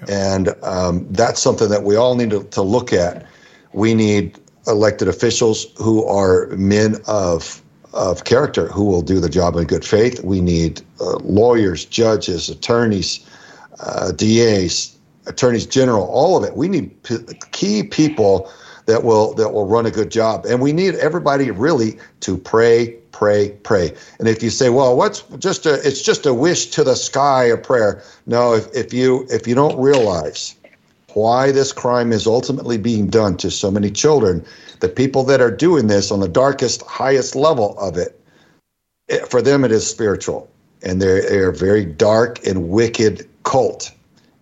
[0.00, 0.10] Yep.
[0.10, 3.26] And um, that's something that we all need to, to look at.
[3.72, 7.62] We need elected officials who are men of
[7.94, 10.22] of character who will do the job in good faith.
[10.22, 13.26] We need uh, lawyers, judges, attorneys,
[13.80, 16.56] uh, DAs, attorneys general, all of it.
[16.56, 17.18] We need p-
[17.52, 18.50] key people
[18.86, 22.96] that will that will run a good job, and we need everybody really to pray,
[23.12, 23.94] pray, pray.
[24.18, 27.44] And if you say, "Well, what's just a it's just a wish to the sky,
[27.44, 28.54] a prayer," no.
[28.54, 30.54] If if you if you don't realize
[31.12, 34.44] why this crime is ultimately being done to so many children,
[34.80, 38.18] the people that are doing this on the darkest, highest level of it,
[39.08, 40.48] it for them it is spiritual,
[40.82, 43.90] and they're they're very dark and wicked cult,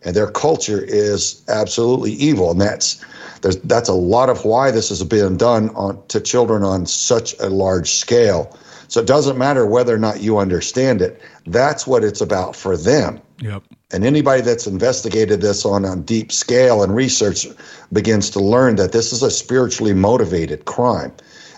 [0.03, 3.05] and their culture is absolutely evil, and that's
[3.41, 7.39] there's that's a lot of why this has been done on to children on such
[7.39, 8.59] a large scale.
[8.89, 11.21] So it doesn't matter whether or not you understand it.
[11.47, 13.21] That's what it's about for them.
[13.41, 13.63] Yep.
[13.93, 17.47] And anybody that's investigated this on a deep scale and research
[17.93, 21.13] begins to learn that this is a spiritually motivated crime.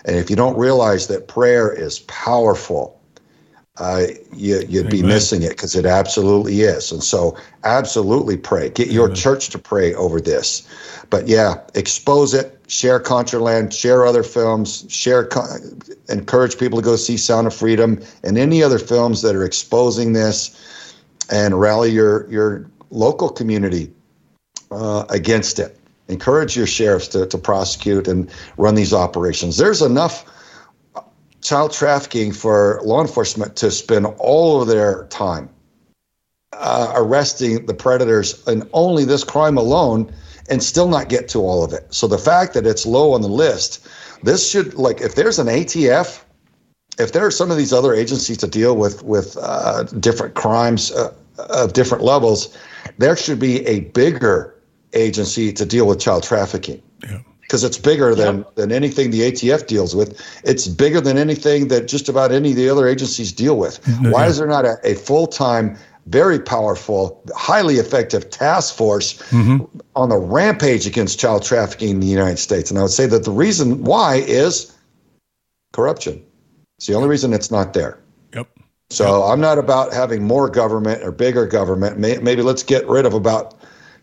[0.05, 2.98] And if you don't realize that prayer is powerful,
[3.79, 6.91] uh, you, would be missing it because it absolutely is.
[6.91, 8.69] And so, absolutely pray.
[8.69, 9.15] Get your Amen.
[9.15, 10.67] church to pray over this.
[11.09, 15.29] But yeah, expose it, share Contraland, share other films, share,
[16.09, 20.13] encourage people to go see Sound of Freedom and any other films that are exposing
[20.13, 20.95] this,
[21.31, 23.91] and rally your your local community
[24.71, 25.79] uh, against it.
[26.09, 29.57] Encourage your sheriffs to, to prosecute and run these operations.
[29.57, 30.25] There's enough
[31.49, 35.49] child trafficking for law enforcement to spend all of their time
[36.53, 40.13] uh, arresting the predators and only this crime alone
[40.51, 41.91] and still not get to all of it.
[41.91, 43.87] So the fact that it's low on the list,
[44.21, 46.21] this should like if there's an ATF,
[46.99, 50.91] if there are some of these other agencies to deal with with uh, different crimes
[50.91, 51.11] uh,
[51.49, 52.55] of different levels,
[52.99, 54.53] there should be a bigger
[54.93, 56.79] agency to deal with child trafficking.
[57.03, 58.55] Yeah because it's bigger than yep.
[58.55, 60.21] than anything the ATF deals with.
[60.43, 63.85] It's bigger than anything that just about any of the other agencies deal with.
[64.01, 65.75] No, Why is there not a, a full time,
[66.05, 69.65] very powerful, highly effective task force mm-hmm.
[69.95, 72.69] on the rampage against child trafficking in the United States?
[72.69, 74.71] And I would say that the reason why is
[75.73, 76.23] corruption.
[76.77, 77.97] It's the only reason it's not there.
[78.35, 78.47] Yep.
[78.91, 79.33] So yep.
[79.33, 81.97] I'm not about having more government or bigger government.
[81.97, 83.58] Maybe let's get rid of about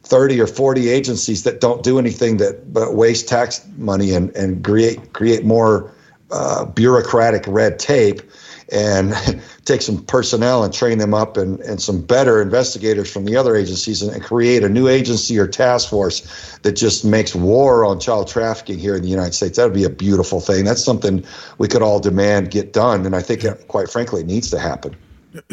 [0.07, 4.65] 30 or 40 agencies that don't do anything that but waste tax money and, and
[4.65, 5.93] create create more
[6.31, 8.23] uh, bureaucratic red tape
[8.71, 9.15] and
[9.65, 13.57] take some personnel and train them up and, and some better investigators from the other
[13.57, 17.99] agencies and, and create a new agency or task force that just makes war on
[17.99, 19.57] child trafficking here in the United States.
[19.57, 20.65] That would be a beautiful thing.
[20.65, 21.25] That's something
[21.59, 23.07] we could all demand get done.
[23.07, 24.95] And I think, it, quite frankly, it needs to happen.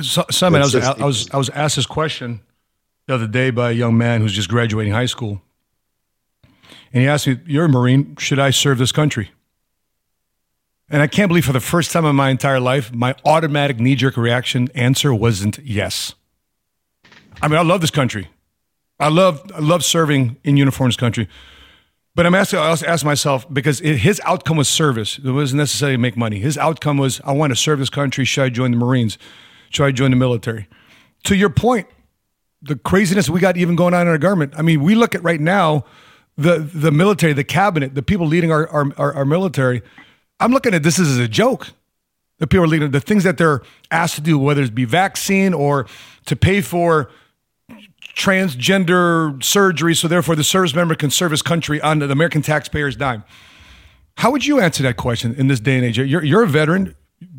[0.01, 2.39] So, Sawman, I was, I was, I was asked this question
[3.07, 5.41] the other day by a young man who's just graduating high school.
[6.91, 8.15] And he asked me, You're a Marine.
[8.17, 9.31] Should I serve this country?
[10.89, 13.95] And I can't believe for the first time in my entire life, my automatic knee
[13.95, 16.13] jerk reaction answer wasn't yes.
[17.41, 18.29] I mean, I love this country.
[18.99, 21.27] I love I love serving in uniform this country.
[22.15, 25.17] But I'm asking, I also ask myself because it, his outcome was service.
[25.17, 26.37] It wasn't necessarily make money.
[26.37, 28.23] His outcome was, I want to serve this country.
[28.23, 29.17] Should I join the Marines?
[29.71, 30.67] Should I join the military?
[31.23, 31.87] To your point,
[32.63, 34.53] the craziness we got even going on in our government.
[34.57, 35.85] I mean, we look at right now
[36.37, 39.81] the the military, the cabinet, the people leading our our, our, our military.
[40.39, 41.69] I'm looking at this as a joke.
[42.39, 43.61] The people leading the things that they're
[43.91, 45.85] asked to do, whether it be vaccine or
[46.25, 47.09] to pay for
[48.15, 52.95] transgender surgery, so therefore the service member can serve his country on the American taxpayer's
[52.95, 53.23] dime.
[54.17, 55.97] How would you answer that question in this day and age?
[55.97, 56.95] You're, you're a veteran.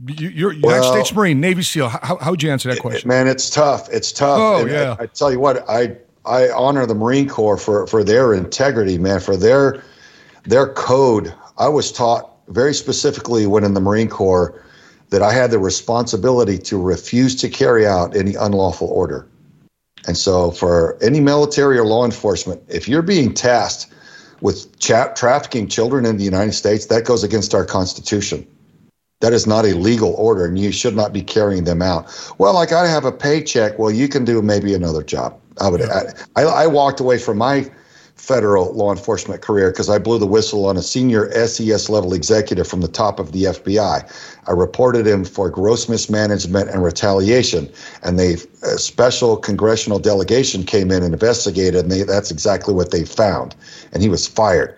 [0.07, 1.89] You're, you're well, United States Marine, Navy SEAL.
[1.89, 3.09] How, how would you answer that question?
[3.09, 3.89] Man, it's tough.
[3.93, 4.39] It's tough.
[4.39, 4.97] Oh, and yeah.
[4.99, 8.99] I, I tell you what, I I honor the Marine Corps for for their integrity,
[8.99, 9.83] man, for their
[10.45, 11.35] their code.
[11.59, 14.61] I was taught very specifically when in the Marine Corps
[15.11, 19.29] that I had the responsibility to refuse to carry out any unlawful order.
[20.07, 23.93] And so, for any military or law enforcement, if you're being tasked
[24.41, 28.47] with cha- trafficking children in the United States, that goes against our Constitution.
[29.25, 32.13] That is not a legal order, and you should not be carrying them out.
[32.37, 33.79] Well, like I got to have a paycheck.
[33.79, 35.41] Well, you can do maybe another job.
[35.63, 35.81] I would.
[36.37, 37.71] I, I walked away from my
[38.17, 42.69] federal law enforcement career because I blew the whistle on a senior SES level executive
[42.69, 44.13] from the top of the FBI.
[44.47, 47.73] I reported him for gross mismanagement and retaliation,
[48.03, 52.91] and they a special congressional delegation came in and investigated, and they, that's exactly what
[52.91, 53.57] they found,
[53.95, 54.77] and he was fired.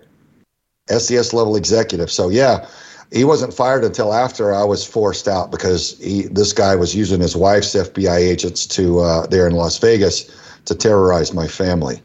[0.86, 2.12] SES level executive.
[2.12, 2.68] So yeah.
[3.12, 7.20] He wasn't fired until after I was forced out because he, this guy was using
[7.20, 10.30] his wife's FBI agents to uh, there in Las Vegas
[10.64, 12.02] to terrorize my family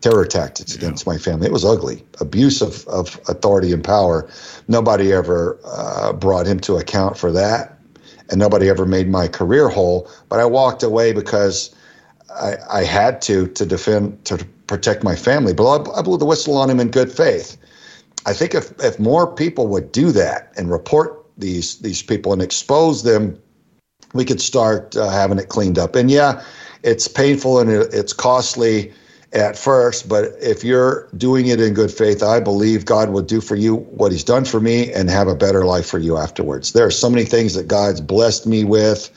[0.00, 1.46] terror tactics against my family.
[1.46, 4.28] It was ugly, abuse of, of authority and power.
[4.68, 7.76] Nobody ever uh, brought him to account for that,
[8.30, 10.08] and nobody ever made my career whole.
[10.28, 11.74] But I walked away because
[12.30, 15.52] I, I had to to defend to protect my family.
[15.52, 17.56] But I, I blew the whistle on him in good faith.
[18.26, 22.42] I think if if more people would do that and report these these people and
[22.42, 23.40] expose them,
[24.14, 25.94] we could start uh, having it cleaned up.
[25.94, 26.42] And yeah,
[26.82, 28.92] it's painful and it's costly
[29.32, 33.40] at first, but if you're doing it in good faith, I believe God will do
[33.40, 36.72] for you what He's done for me and have a better life for you afterwards.
[36.72, 39.10] There are so many things that God's blessed me with.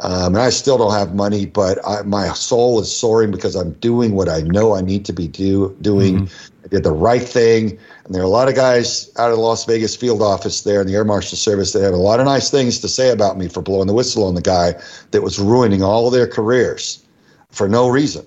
[0.00, 3.72] Um, and I still don't have money, but I, my soul is soaring because I'm
[3.74, 6.26] doing what I know I need to be do, doing.
[6.26, 6.64] Mm-hmm.
[6.64, 7.78] I did the right thing.
[8.06, 10.80] And there are a lot of guys out of the Las Vegas field office there
[10.80, 13.36] in the Air Marshal Service that have a lot of nice things to say about
[13.36, 14.80] me for blowing the whistle on the guy
[15.10, 17.04] that was ruining all of their careers
[17.50, 18.24] for no reason.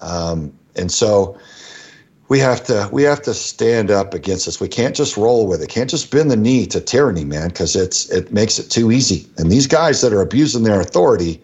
[0.00, 1.38] Um, and so
[2.28, 4.60] we have to we have to stand up against this.
[4.60, 5.70] We can't just roll with it.
[5.70, 9.26] Can't just bend the knee to tyranny, man, because it's it makes it too easy.
[9.38, 11.42] And these guys that are abusing their authority,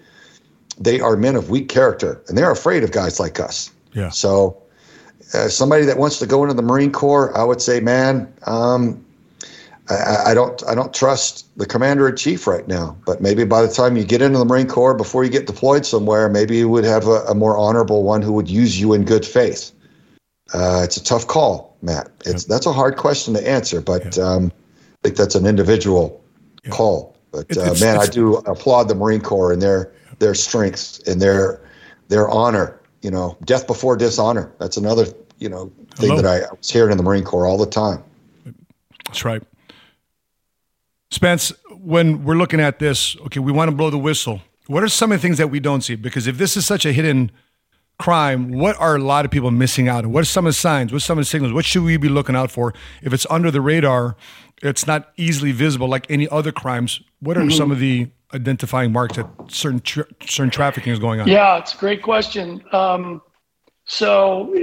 [0.78, 3.70] they are men of weak character, and they're afraid of guys like us.
[3.94, 4.10] Yeah.
[4.10, 4.60] So,
[5.34, 9.04] uh, somebody that wants to go into the Marine Corps, I would say, man, um,
[9.90, 12.96] I, I, don't I don't trust the commander in chief right now.
[13.04, 15.84] But maybe by the time you get into the Marine Corps, before you get deployed
[15.84, 19.04] somewhere, maybe you would have a, a more honorable one who would use you in
[19.04, 19.72] good faith.
[20.54, 22.10] Uh, it's a tough call, Matt.
[22.24, 26.22] It's that's a hard question to answer, but um, I think that's an individual
[26.70, 27.16] call.
[27.32, 31.60] But uh, man, I do applaud the Marine Corps and their their strength and their
[32.08, 32.76] their honor.
[33.02, 34.52] You know, death before dishonor.
[34.58, 35.06] That's another
[35.40, 36.22] you know thing Hello.
[36.22, 38.04] that I was hearing in the Marine Corps all the time.
[39.06, 39.42] That's right.
[41.10, 44.40] Spence, when we're looking at this, okay, we want to blow the whistle.
[44.68, 45.96] What are some of the things that we don't see?
[45.96, 47.32] Because if this is such a hidden
[47.98, 50.12] crime, what are a lot of people missing out on?
[50.12, 50.92] What are some of the signs?
[50.92, 51.52] What's some of the signals?
[51.52, 52.72] What should we be looking out for?
[53.02, 54.14] If it's under the radar,
[54.62, 57.00] it's not easily visible like any other crimes.
[57.18, 57.50] What are mm-hmm.
[57.50, 61.26] some of the identifying marks that certain tra- certain trafficking is going on?
[61.26, 62.62] Yeah, it's a great question.
[62.72, 63.22] Um,
[63.84, 64.54] so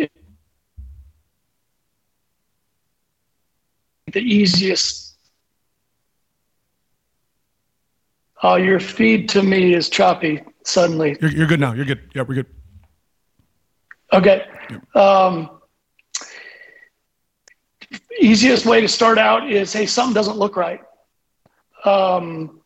[4.12, 5.08] the easiest
[8.44, 11.18] Uh, your feed to me is choppy suddenly.
[11.22, 11.74] You're, you're good now.
[11.74, 12.10] You're good.
[12.14, 12.46] Yeah, we're good.
[14.14, 14.46] Okay.
[14.70, 14.96] Yep.
[14.96, 15.50] Um,
[18.20, 20.82] easiest way to start out is hey, something doesn't look right.
[21.84, 22.62] Um,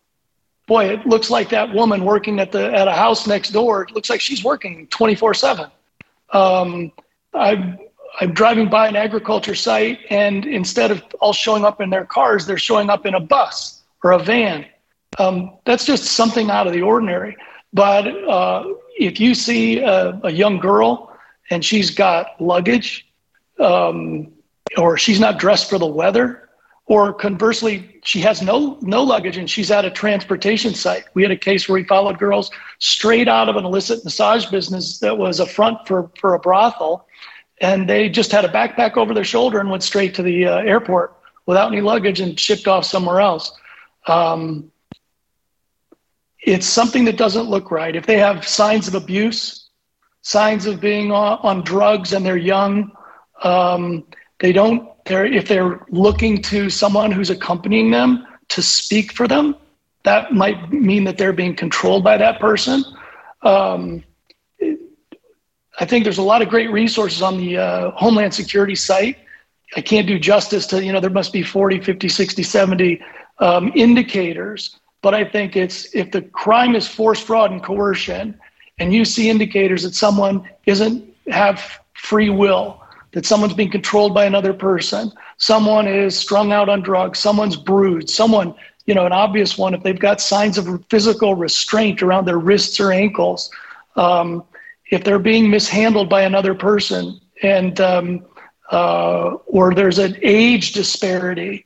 [0.67, 3.83] boy, it looks like that woman working at the at a house next door.
[3.83, 5.71] It looks like she's working 24 seven.
[6.31, 6.91] Um,
[8.19, 12.45] I'm driving by an agriculture site, and instead of all showing up in their cars,
[12.45, 14.65] they're showing up in a bus or a van
[15.19, 17.35] um, that's just something out of the ordinary.
[17.73, 18.65] But uh,
[18.97, 21.15] if you see a, a, young girl
[21.49, 23.07] and she's got luggage,
[23.59, 24.31] um,
[24.77, 26.49] or she's not dressed for the weather,
[26.85, 31.05] or conversely, she has no no luggage and she's at a transportation site.
[31.13, 34.99] We had a case where we followed girls straight out of an illicit massage business
[34.99, 37.07] that was a front for for a brothel,
[37.61, 40.57] and they just had a backpack over their shoulder and went straight to the uh,
[40.57, 43.53] airport without any luggage and shipped off somewhere else.
[44.07, 44.71] Um,
[46.39, 47.95] it's something that doesn't look right.
[47.95, 49.69] If they have signs of abuse,
[50.23, 52.91] signs of being on, on drugs, and they're young,
[53.43, 54.05] um,
[54.39, 54.89] they don't.
[55.05, 59.55] They're if they're looking to someone who's accompanying them to speak for them,
[60.03, 62.83] that might mean that they're being controlled by that person.
[63.43, 64.03] Um,
[65.81, 69.17] I think there's a lot of great resources on the uh, Homeland Security site.
[69.75, 73.01] I can't do justice to, you know, there must be 40, 50, 60, 70
[73.39, 74.77] um, indicators.
[75.01, 78.39] But I think it's if the crime is force, fraud, and coercion,
[78.77, 82.79] and you see indicators that someone isn't have free will,
[83.13, 88.11] that someone's being controlled by another person, someone is strung out on drugs, someone's bruised,
[88.11, 88.53] someone,
[88.85, 92.79] you know, an obvious one, if they've got signs of physical restraint around their wrists
[92.79, 93.49] or ankles,
[93.95, 94.43] um,
[94.91, 98.25] if they're being mishandled by another person, and um,
[98.71, 101.65] uh, or there's an age disparity,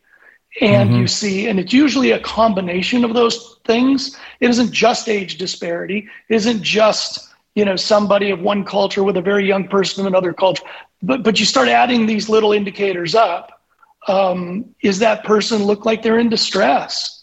[0.61, 1.01] and mm-hmm.
[1.01, 4.17] you see, and it's usually a combination of those things.
[4.39, 6.07] It isn't just age disparity.
[6.29, 10.07] It isn't just you know somebody of one culture with a very young person of
[10.07, 10.63] another culture
[11.01, 13.61] but but you start adding these little indicators up
[14.07, 17.14] um, is that person look like they're in distress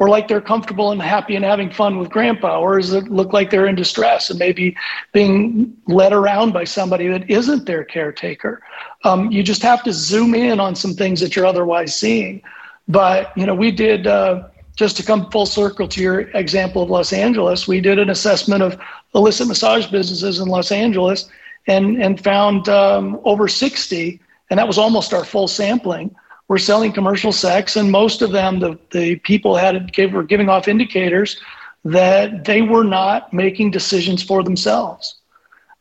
[0.00, 3.32] or like they're comfortable and happy and having fun with grandpa or does it look
[3.32, 4.76] like they're in distress and maybe
[5.12, 8.60] being led around by somebody that isn't their caretaker?
[9.04, 12.42] Um, you just have to zoom in on some things that you're otherwise seeing.
[12.88, 16.90] But you know we did uh, just to come full circle to your example of
[16.90, 18.80] los angeles we did an assessment of
[19.14, 21.28] illicit massage businesses in los angeles
[21.66, 24.20] and, and found um, over 60,
[24.50, 26.14] and that was almost our full sampling,
[26.50, 27.76] were selling commercial sex.
[27.76, 31.40] And most of them, the, the people had give, were giving off indicators
[31.84, 35.20] that they were not making decisions for themselves.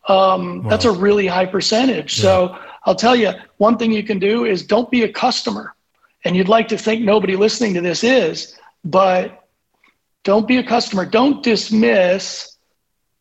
[0.08, 0.70] Um, wow.
[0.70, 2.20] That's a really high percentage.
[2.20, 2.22] Yeah.
[2.22, 5.74] So I'll tell you, one thing you can do is don't be a customer.
[6.24, 8.56] And you'd like to think nobody listening to this is,
[8.86, 9.48] but
[10.24, 11.04] don't be a customer.
[11.04, 12.58] Don't dismiss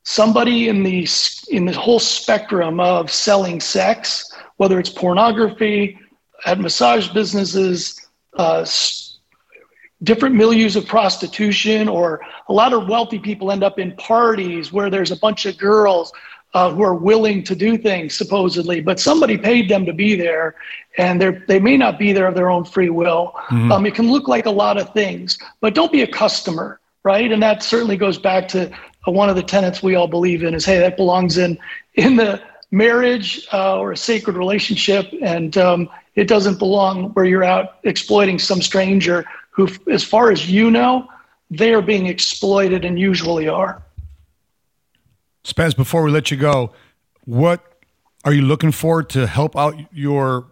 [0.03, 1.09] somebody in the
[1.49, 5.99] in the whole spectrum of selling sex, whether it's pornography,
[6.47, 8.65] at massage businesses, uh,
[10.03, 14.91] different milieus of prostitution, or a lot of wealthy people end up in parties where
[14.91, 16.13] there's a bunch of girls
[16.55, 20.55] uh, who are willing to do things supposedly, but somebody paid them to be there,
[20.97, 23.33] and they they may not be there of their own free will.
[23.49, 23.73] Mm-hmm.
[23.73, 27.31] Um, it can look like a lot of things, but don't be a customer, right?
[27.31, 28.71] And that certainly goes back to
[29.05, 31.59] one of the tenets we all believe in is hey that belongs in
[31.95, 37.45] in the marriage uh, or a sacred relationship and um, it doesn't belong where you're
[37.45, 41.09] out exploiting some stranger who as far as you know
[41.51, 43.83] they are being exploited and usually are.
[45.45, 46.73] Spence before we let you go
[47.25, 47.61] what
[48.25, 50.47] are you looking for to help out your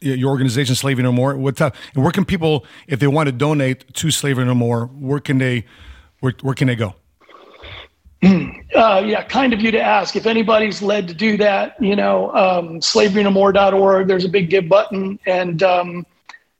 [0.00, 1.36] your organization slavery no more?
[1.36, 5.20] What and where can people if they want to donate to slavery no more where
[5.20, 5.64] can they
[6.20, 6.94] where, where can they go
[8.74, 10.14] uh, yeah, kind of you to ask.
[10.14, 15.18] If anybody's led to do that, you know, um, slaverynomore.org, there's a big give button.
[15.26, 16.06] And um,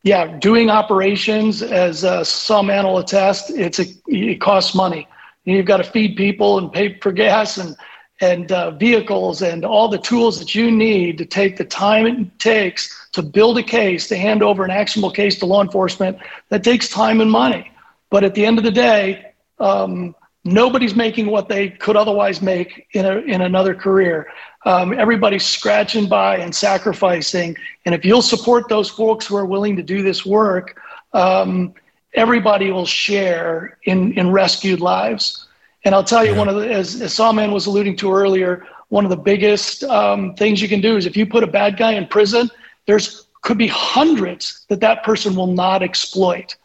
[0.02, 5.06] yeah, doing operations, as uh, Sawman will attest, it's a, it costs money.
[5.44, 7.76] You've got to feed people and pay for gas and,
[8.22, 12.38] and uh, vehicles and all the tools that you need to take the time it
[12.38, 16.18] takes to build a case, to hand over an actionable case to law enforcement.
[16.48, 17.70] That takes time and money.
[18.08, 20.14] But at the end of the day, um,
[20.44, 24.28] nobody's making what they could otherwise make in, a, in another career.
[24.64, 27.56] Um, everybody's scratching by and sacrificing.
[27.84, 30.80] And if you'll support those folks who are willing to do this work,
[31.12, 31.74] um,
[32.14, 35.46] everybody will share in, in rescued lives.
[35.84, 39.04] And I'll tell you, one of the, as, as Sawman was alluding to earlier, one
[39.04, 41.92] of the biggest um, things you can do is if you put a bad guy
[41.92, 42.50] in prison,
[42.86, 46.56] there's could be hundreds that that person will not exploit.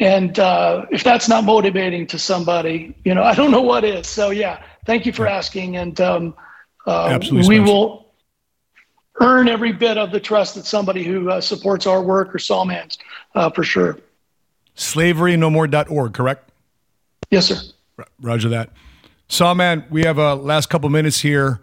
[0.00, 4.06] And uh, if that's not motivating to somebody, you know, I don't know what is.
[4.06, 6.34] So yeah, thank you for asking, and um,
[6.86, 8.06] uh, we will
[9.20, 12.98] earn every bit of the trust that somebody who uh, supports our work or Sawman's
[13.34, 13.98] uh, for sure.
[14.76, 16.52] SlaveryNoMore.org, correct?
[17.30, 17.56] Yes, sir.
[18.20, 18.70] Roger that.
[19.28, 21.60] Sawman, we have a last couple minutes here.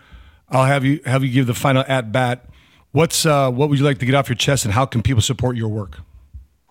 [0.49, 2.45] I'll have you have you give the final at bat.
[2.91, 5.21] What's uh, what would you like to get off your chest, and how can people
[5.21, 5.99] support your work?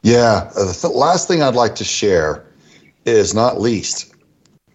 [0.05, 0.51] Yeah.
[0.55, 2.45] Uh, the th- last thing I'd like to share
[3.07, 4.15] is not least,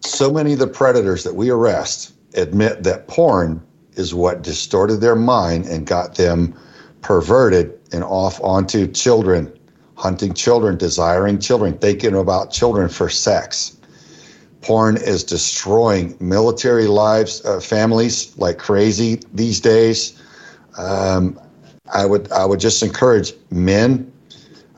[0.01, 3.61] so many of the predators that we arrest admit that porn
[3.93, 6.59] is what distorted their mind and got them
[7.01, 9.53] perverted and off onto children
[9.95, 13.77] hunting children, desiring children, thinking about children for sex.
[14.61, 20.19] Porn is destroying military lives, uh, families like crazy these days.
[20.77, 21.39] Um,
[21.93, 24.11] I would I would just encourage men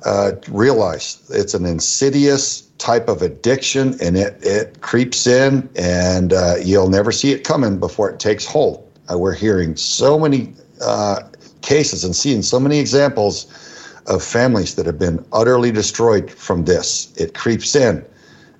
[0.05, 6.55] uh, realize it's an insidious type of addiction, and it it creeps in, and uh,
[6.63, 8.87] you'll never see it coming before it takes hold.
[9.11, 11.21] Uh, we're hearing so many uh,
[11.61, 13.45] cases and seeing so many examples
[14.07, 17.13] of families that have been utterly destroyed from this.
[17.17, 18.03] It creeps in.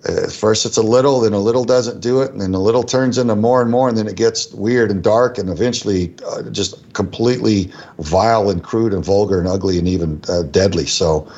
[0.07, 2.81] Uh, first, it's a little, then a little doesn't do it, and then a little
[2.81, 6.41] turns into more and more, and then it gets weird and dark, and eventually uh,
[6.49, 10.87] just completely vile and crude and vulgar and ugly and even uh, deadly.
[10.87, 11.31] So,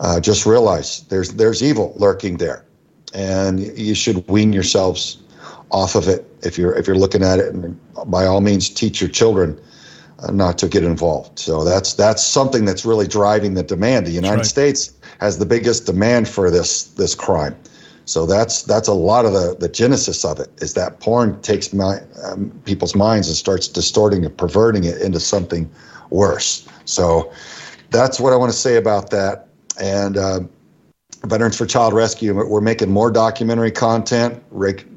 [0.00, 2.64] uh, just realize there's there's evil lurking there,
[3.12, 5.18] and you should wean yourselves
[5.70, 9.00] off of it if you're if you're looking at it, and by all means, teach
[9.00, 9.60] your children
[10.20, 11.38] uh, not to get involved.
[11.38, 14.06] So that's that's something that's really driving the demand.
[14.06, 14.46] The United right.
[14.46, 17.54] States has the biggest demand for this this crime.
[18.06, 21.72] So that's that's a lot of the, the genesis of it is that porn takes
[21.72, 25.68] my, um, people's minds and starts distorting and perverting it into something
[26.10, 26.68] worse.
[26.84, 27.32] So
[27.90, 29.48] that's what I want to say about that.
[29.80, 30.38] And uh,
[31.24, 34.40] Veterans for Child Rescue, we're making more documentary content,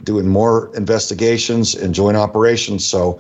[0.04, 2.86] doing more investigations and joint operations.
[2.86, 3.20] So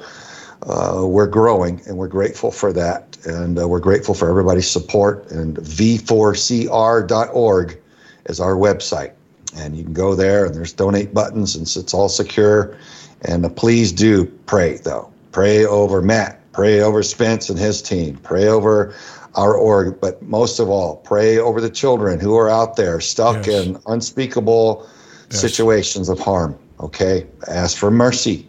[0.67, 3.17] uh, we're growing and we're grateful for that.
[3.25, 5.31] And uh, we're grateful for everybody's support.
[5.31, 7.79] And v4cr.org
[8.25, 9.13] is our website
[9.55, 12.77] and you can go there and there's donate buttons and it's all secure.
[13.21, 15.11] And uh, please do pray though.
[15.31, 16.39] Pray over matt.
[16.51, 18.17] Pray over spence and his team.
[18.17, 18.93] Pray over
[19.35, 19.99] our org.
[19.99, 23.65] But most of all pray over the children who are out there stuck yes.
[23.65, 24.87] in unspeakable
[25.29, 25.41] yes.
[25.41, 27.27] situations of harm okay?
[27.47, 28.47] Ask for mercy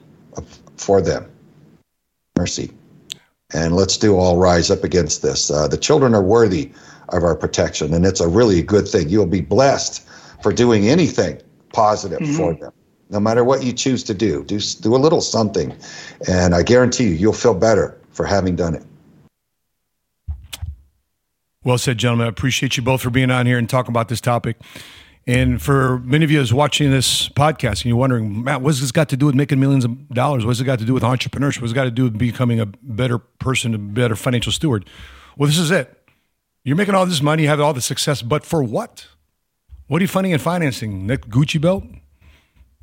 [0.77, 1.31] for them.
[2.37, 2.73] Mercy.
[3.53, 5.51] And let's do all rise up against this.
[5.51, 6.71] Uh, the children are worthy
[7.09, 9.09] of our protection and it's a really good thing.
[9.09, 10.07] You'll be blessed
[10.43, 11.41] for doing anything
[11.73, 12.37] positive mm-hmm.
[12.37, 12.73] for them.
[13.11, 15.75] No matter what you choose to do, do do a little something,
[16.29, 18.85] and I guarantee you, you'll feel better for having done it.
[21.65, 22.27] Well said, gentlemen.
[22.27, 24.57] I appreciate you both for being on here and talking about this topic.
[25.27, 28.91] And for many of you who's watching this podcast and you're wondering, Matt, what's this
[28.91, 30.47] got to do with making millions of dollars?
[30.47, 31.61] What's it got to do with entrepreneurship?
[31.61, 34.89] What's it got to do with becoming a better person, a better financial steward?
[35.37, 35.97] Well, this is it.
[36.65, 39.07] You're making all this money, you have all the success, but for what?
[39.91, 41.05] What are you funding and financing?
[41.05, 41.83] Next Gucci belt?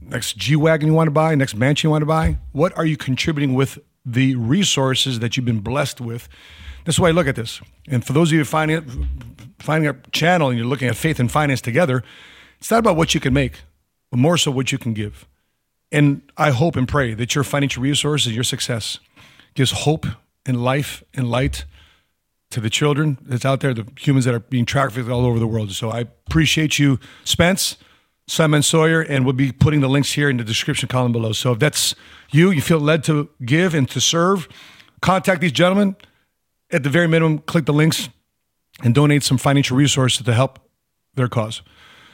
[0.02, 1.36] Next G Wagon you want to buy?
[1.36, 2.38] Next mansion you want to buy?
[2.52, 6.28] What are you contributing with the resources that you've been blessed with?
[6.84, 7.62] That's why I look at this.
[7.88, 9.08] And for those of you finding,
[9.58, 12.04] finding a channel and you're looking at faith and finance together,
[12.60, 13.62] it's not about what you can make,
[14.12, 15.26] but more so what you can give.
[15.94, 19.00] And I hope and pray that your financial resources, your success,
[19.54, 20.06] gives hope
[20.46, 21.64] and life and light
[22.50, 25.48] to the children that's out there, the humans that are being trafficked all over the
[25.48, 25.72] world.
[25.72, 27.78] So I appreciate you, Spence,
[28.28, 31.32] Sawman Sawyer, and we'll be putting the links here in the description column below.
[31.32, 31.96] So if that's
[32.32, 34.48] you, you feel led to give and to serve,
[35.02, 35.96] contact these gentlemen.
[36.70, 38.10] At the very minimum, click the links
[38.84, 40.60] and donate some financial resources to help
[41.16, 41.62] their cause.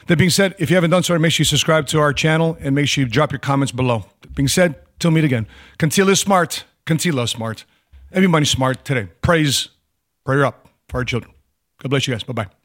[0.08, 2.58] That being said, if you haven't done so, make sure you subscribe to our channel
[2.60, 4.06] and make sure you drop your comments below.
[4.22, 5.48] That being said, till meet again.
[5.78, 6.66] Conceal is smart.
[6.86, 7.66] Conceal smart.
[8.12, 9.08] Everybody's smart today.
[9.22, 9.70] Praise
[10.26, 11.34] Prayer up for our children.
[11.82, 12.24] God bless you guys.
[12.24, 12.63] Bye bye.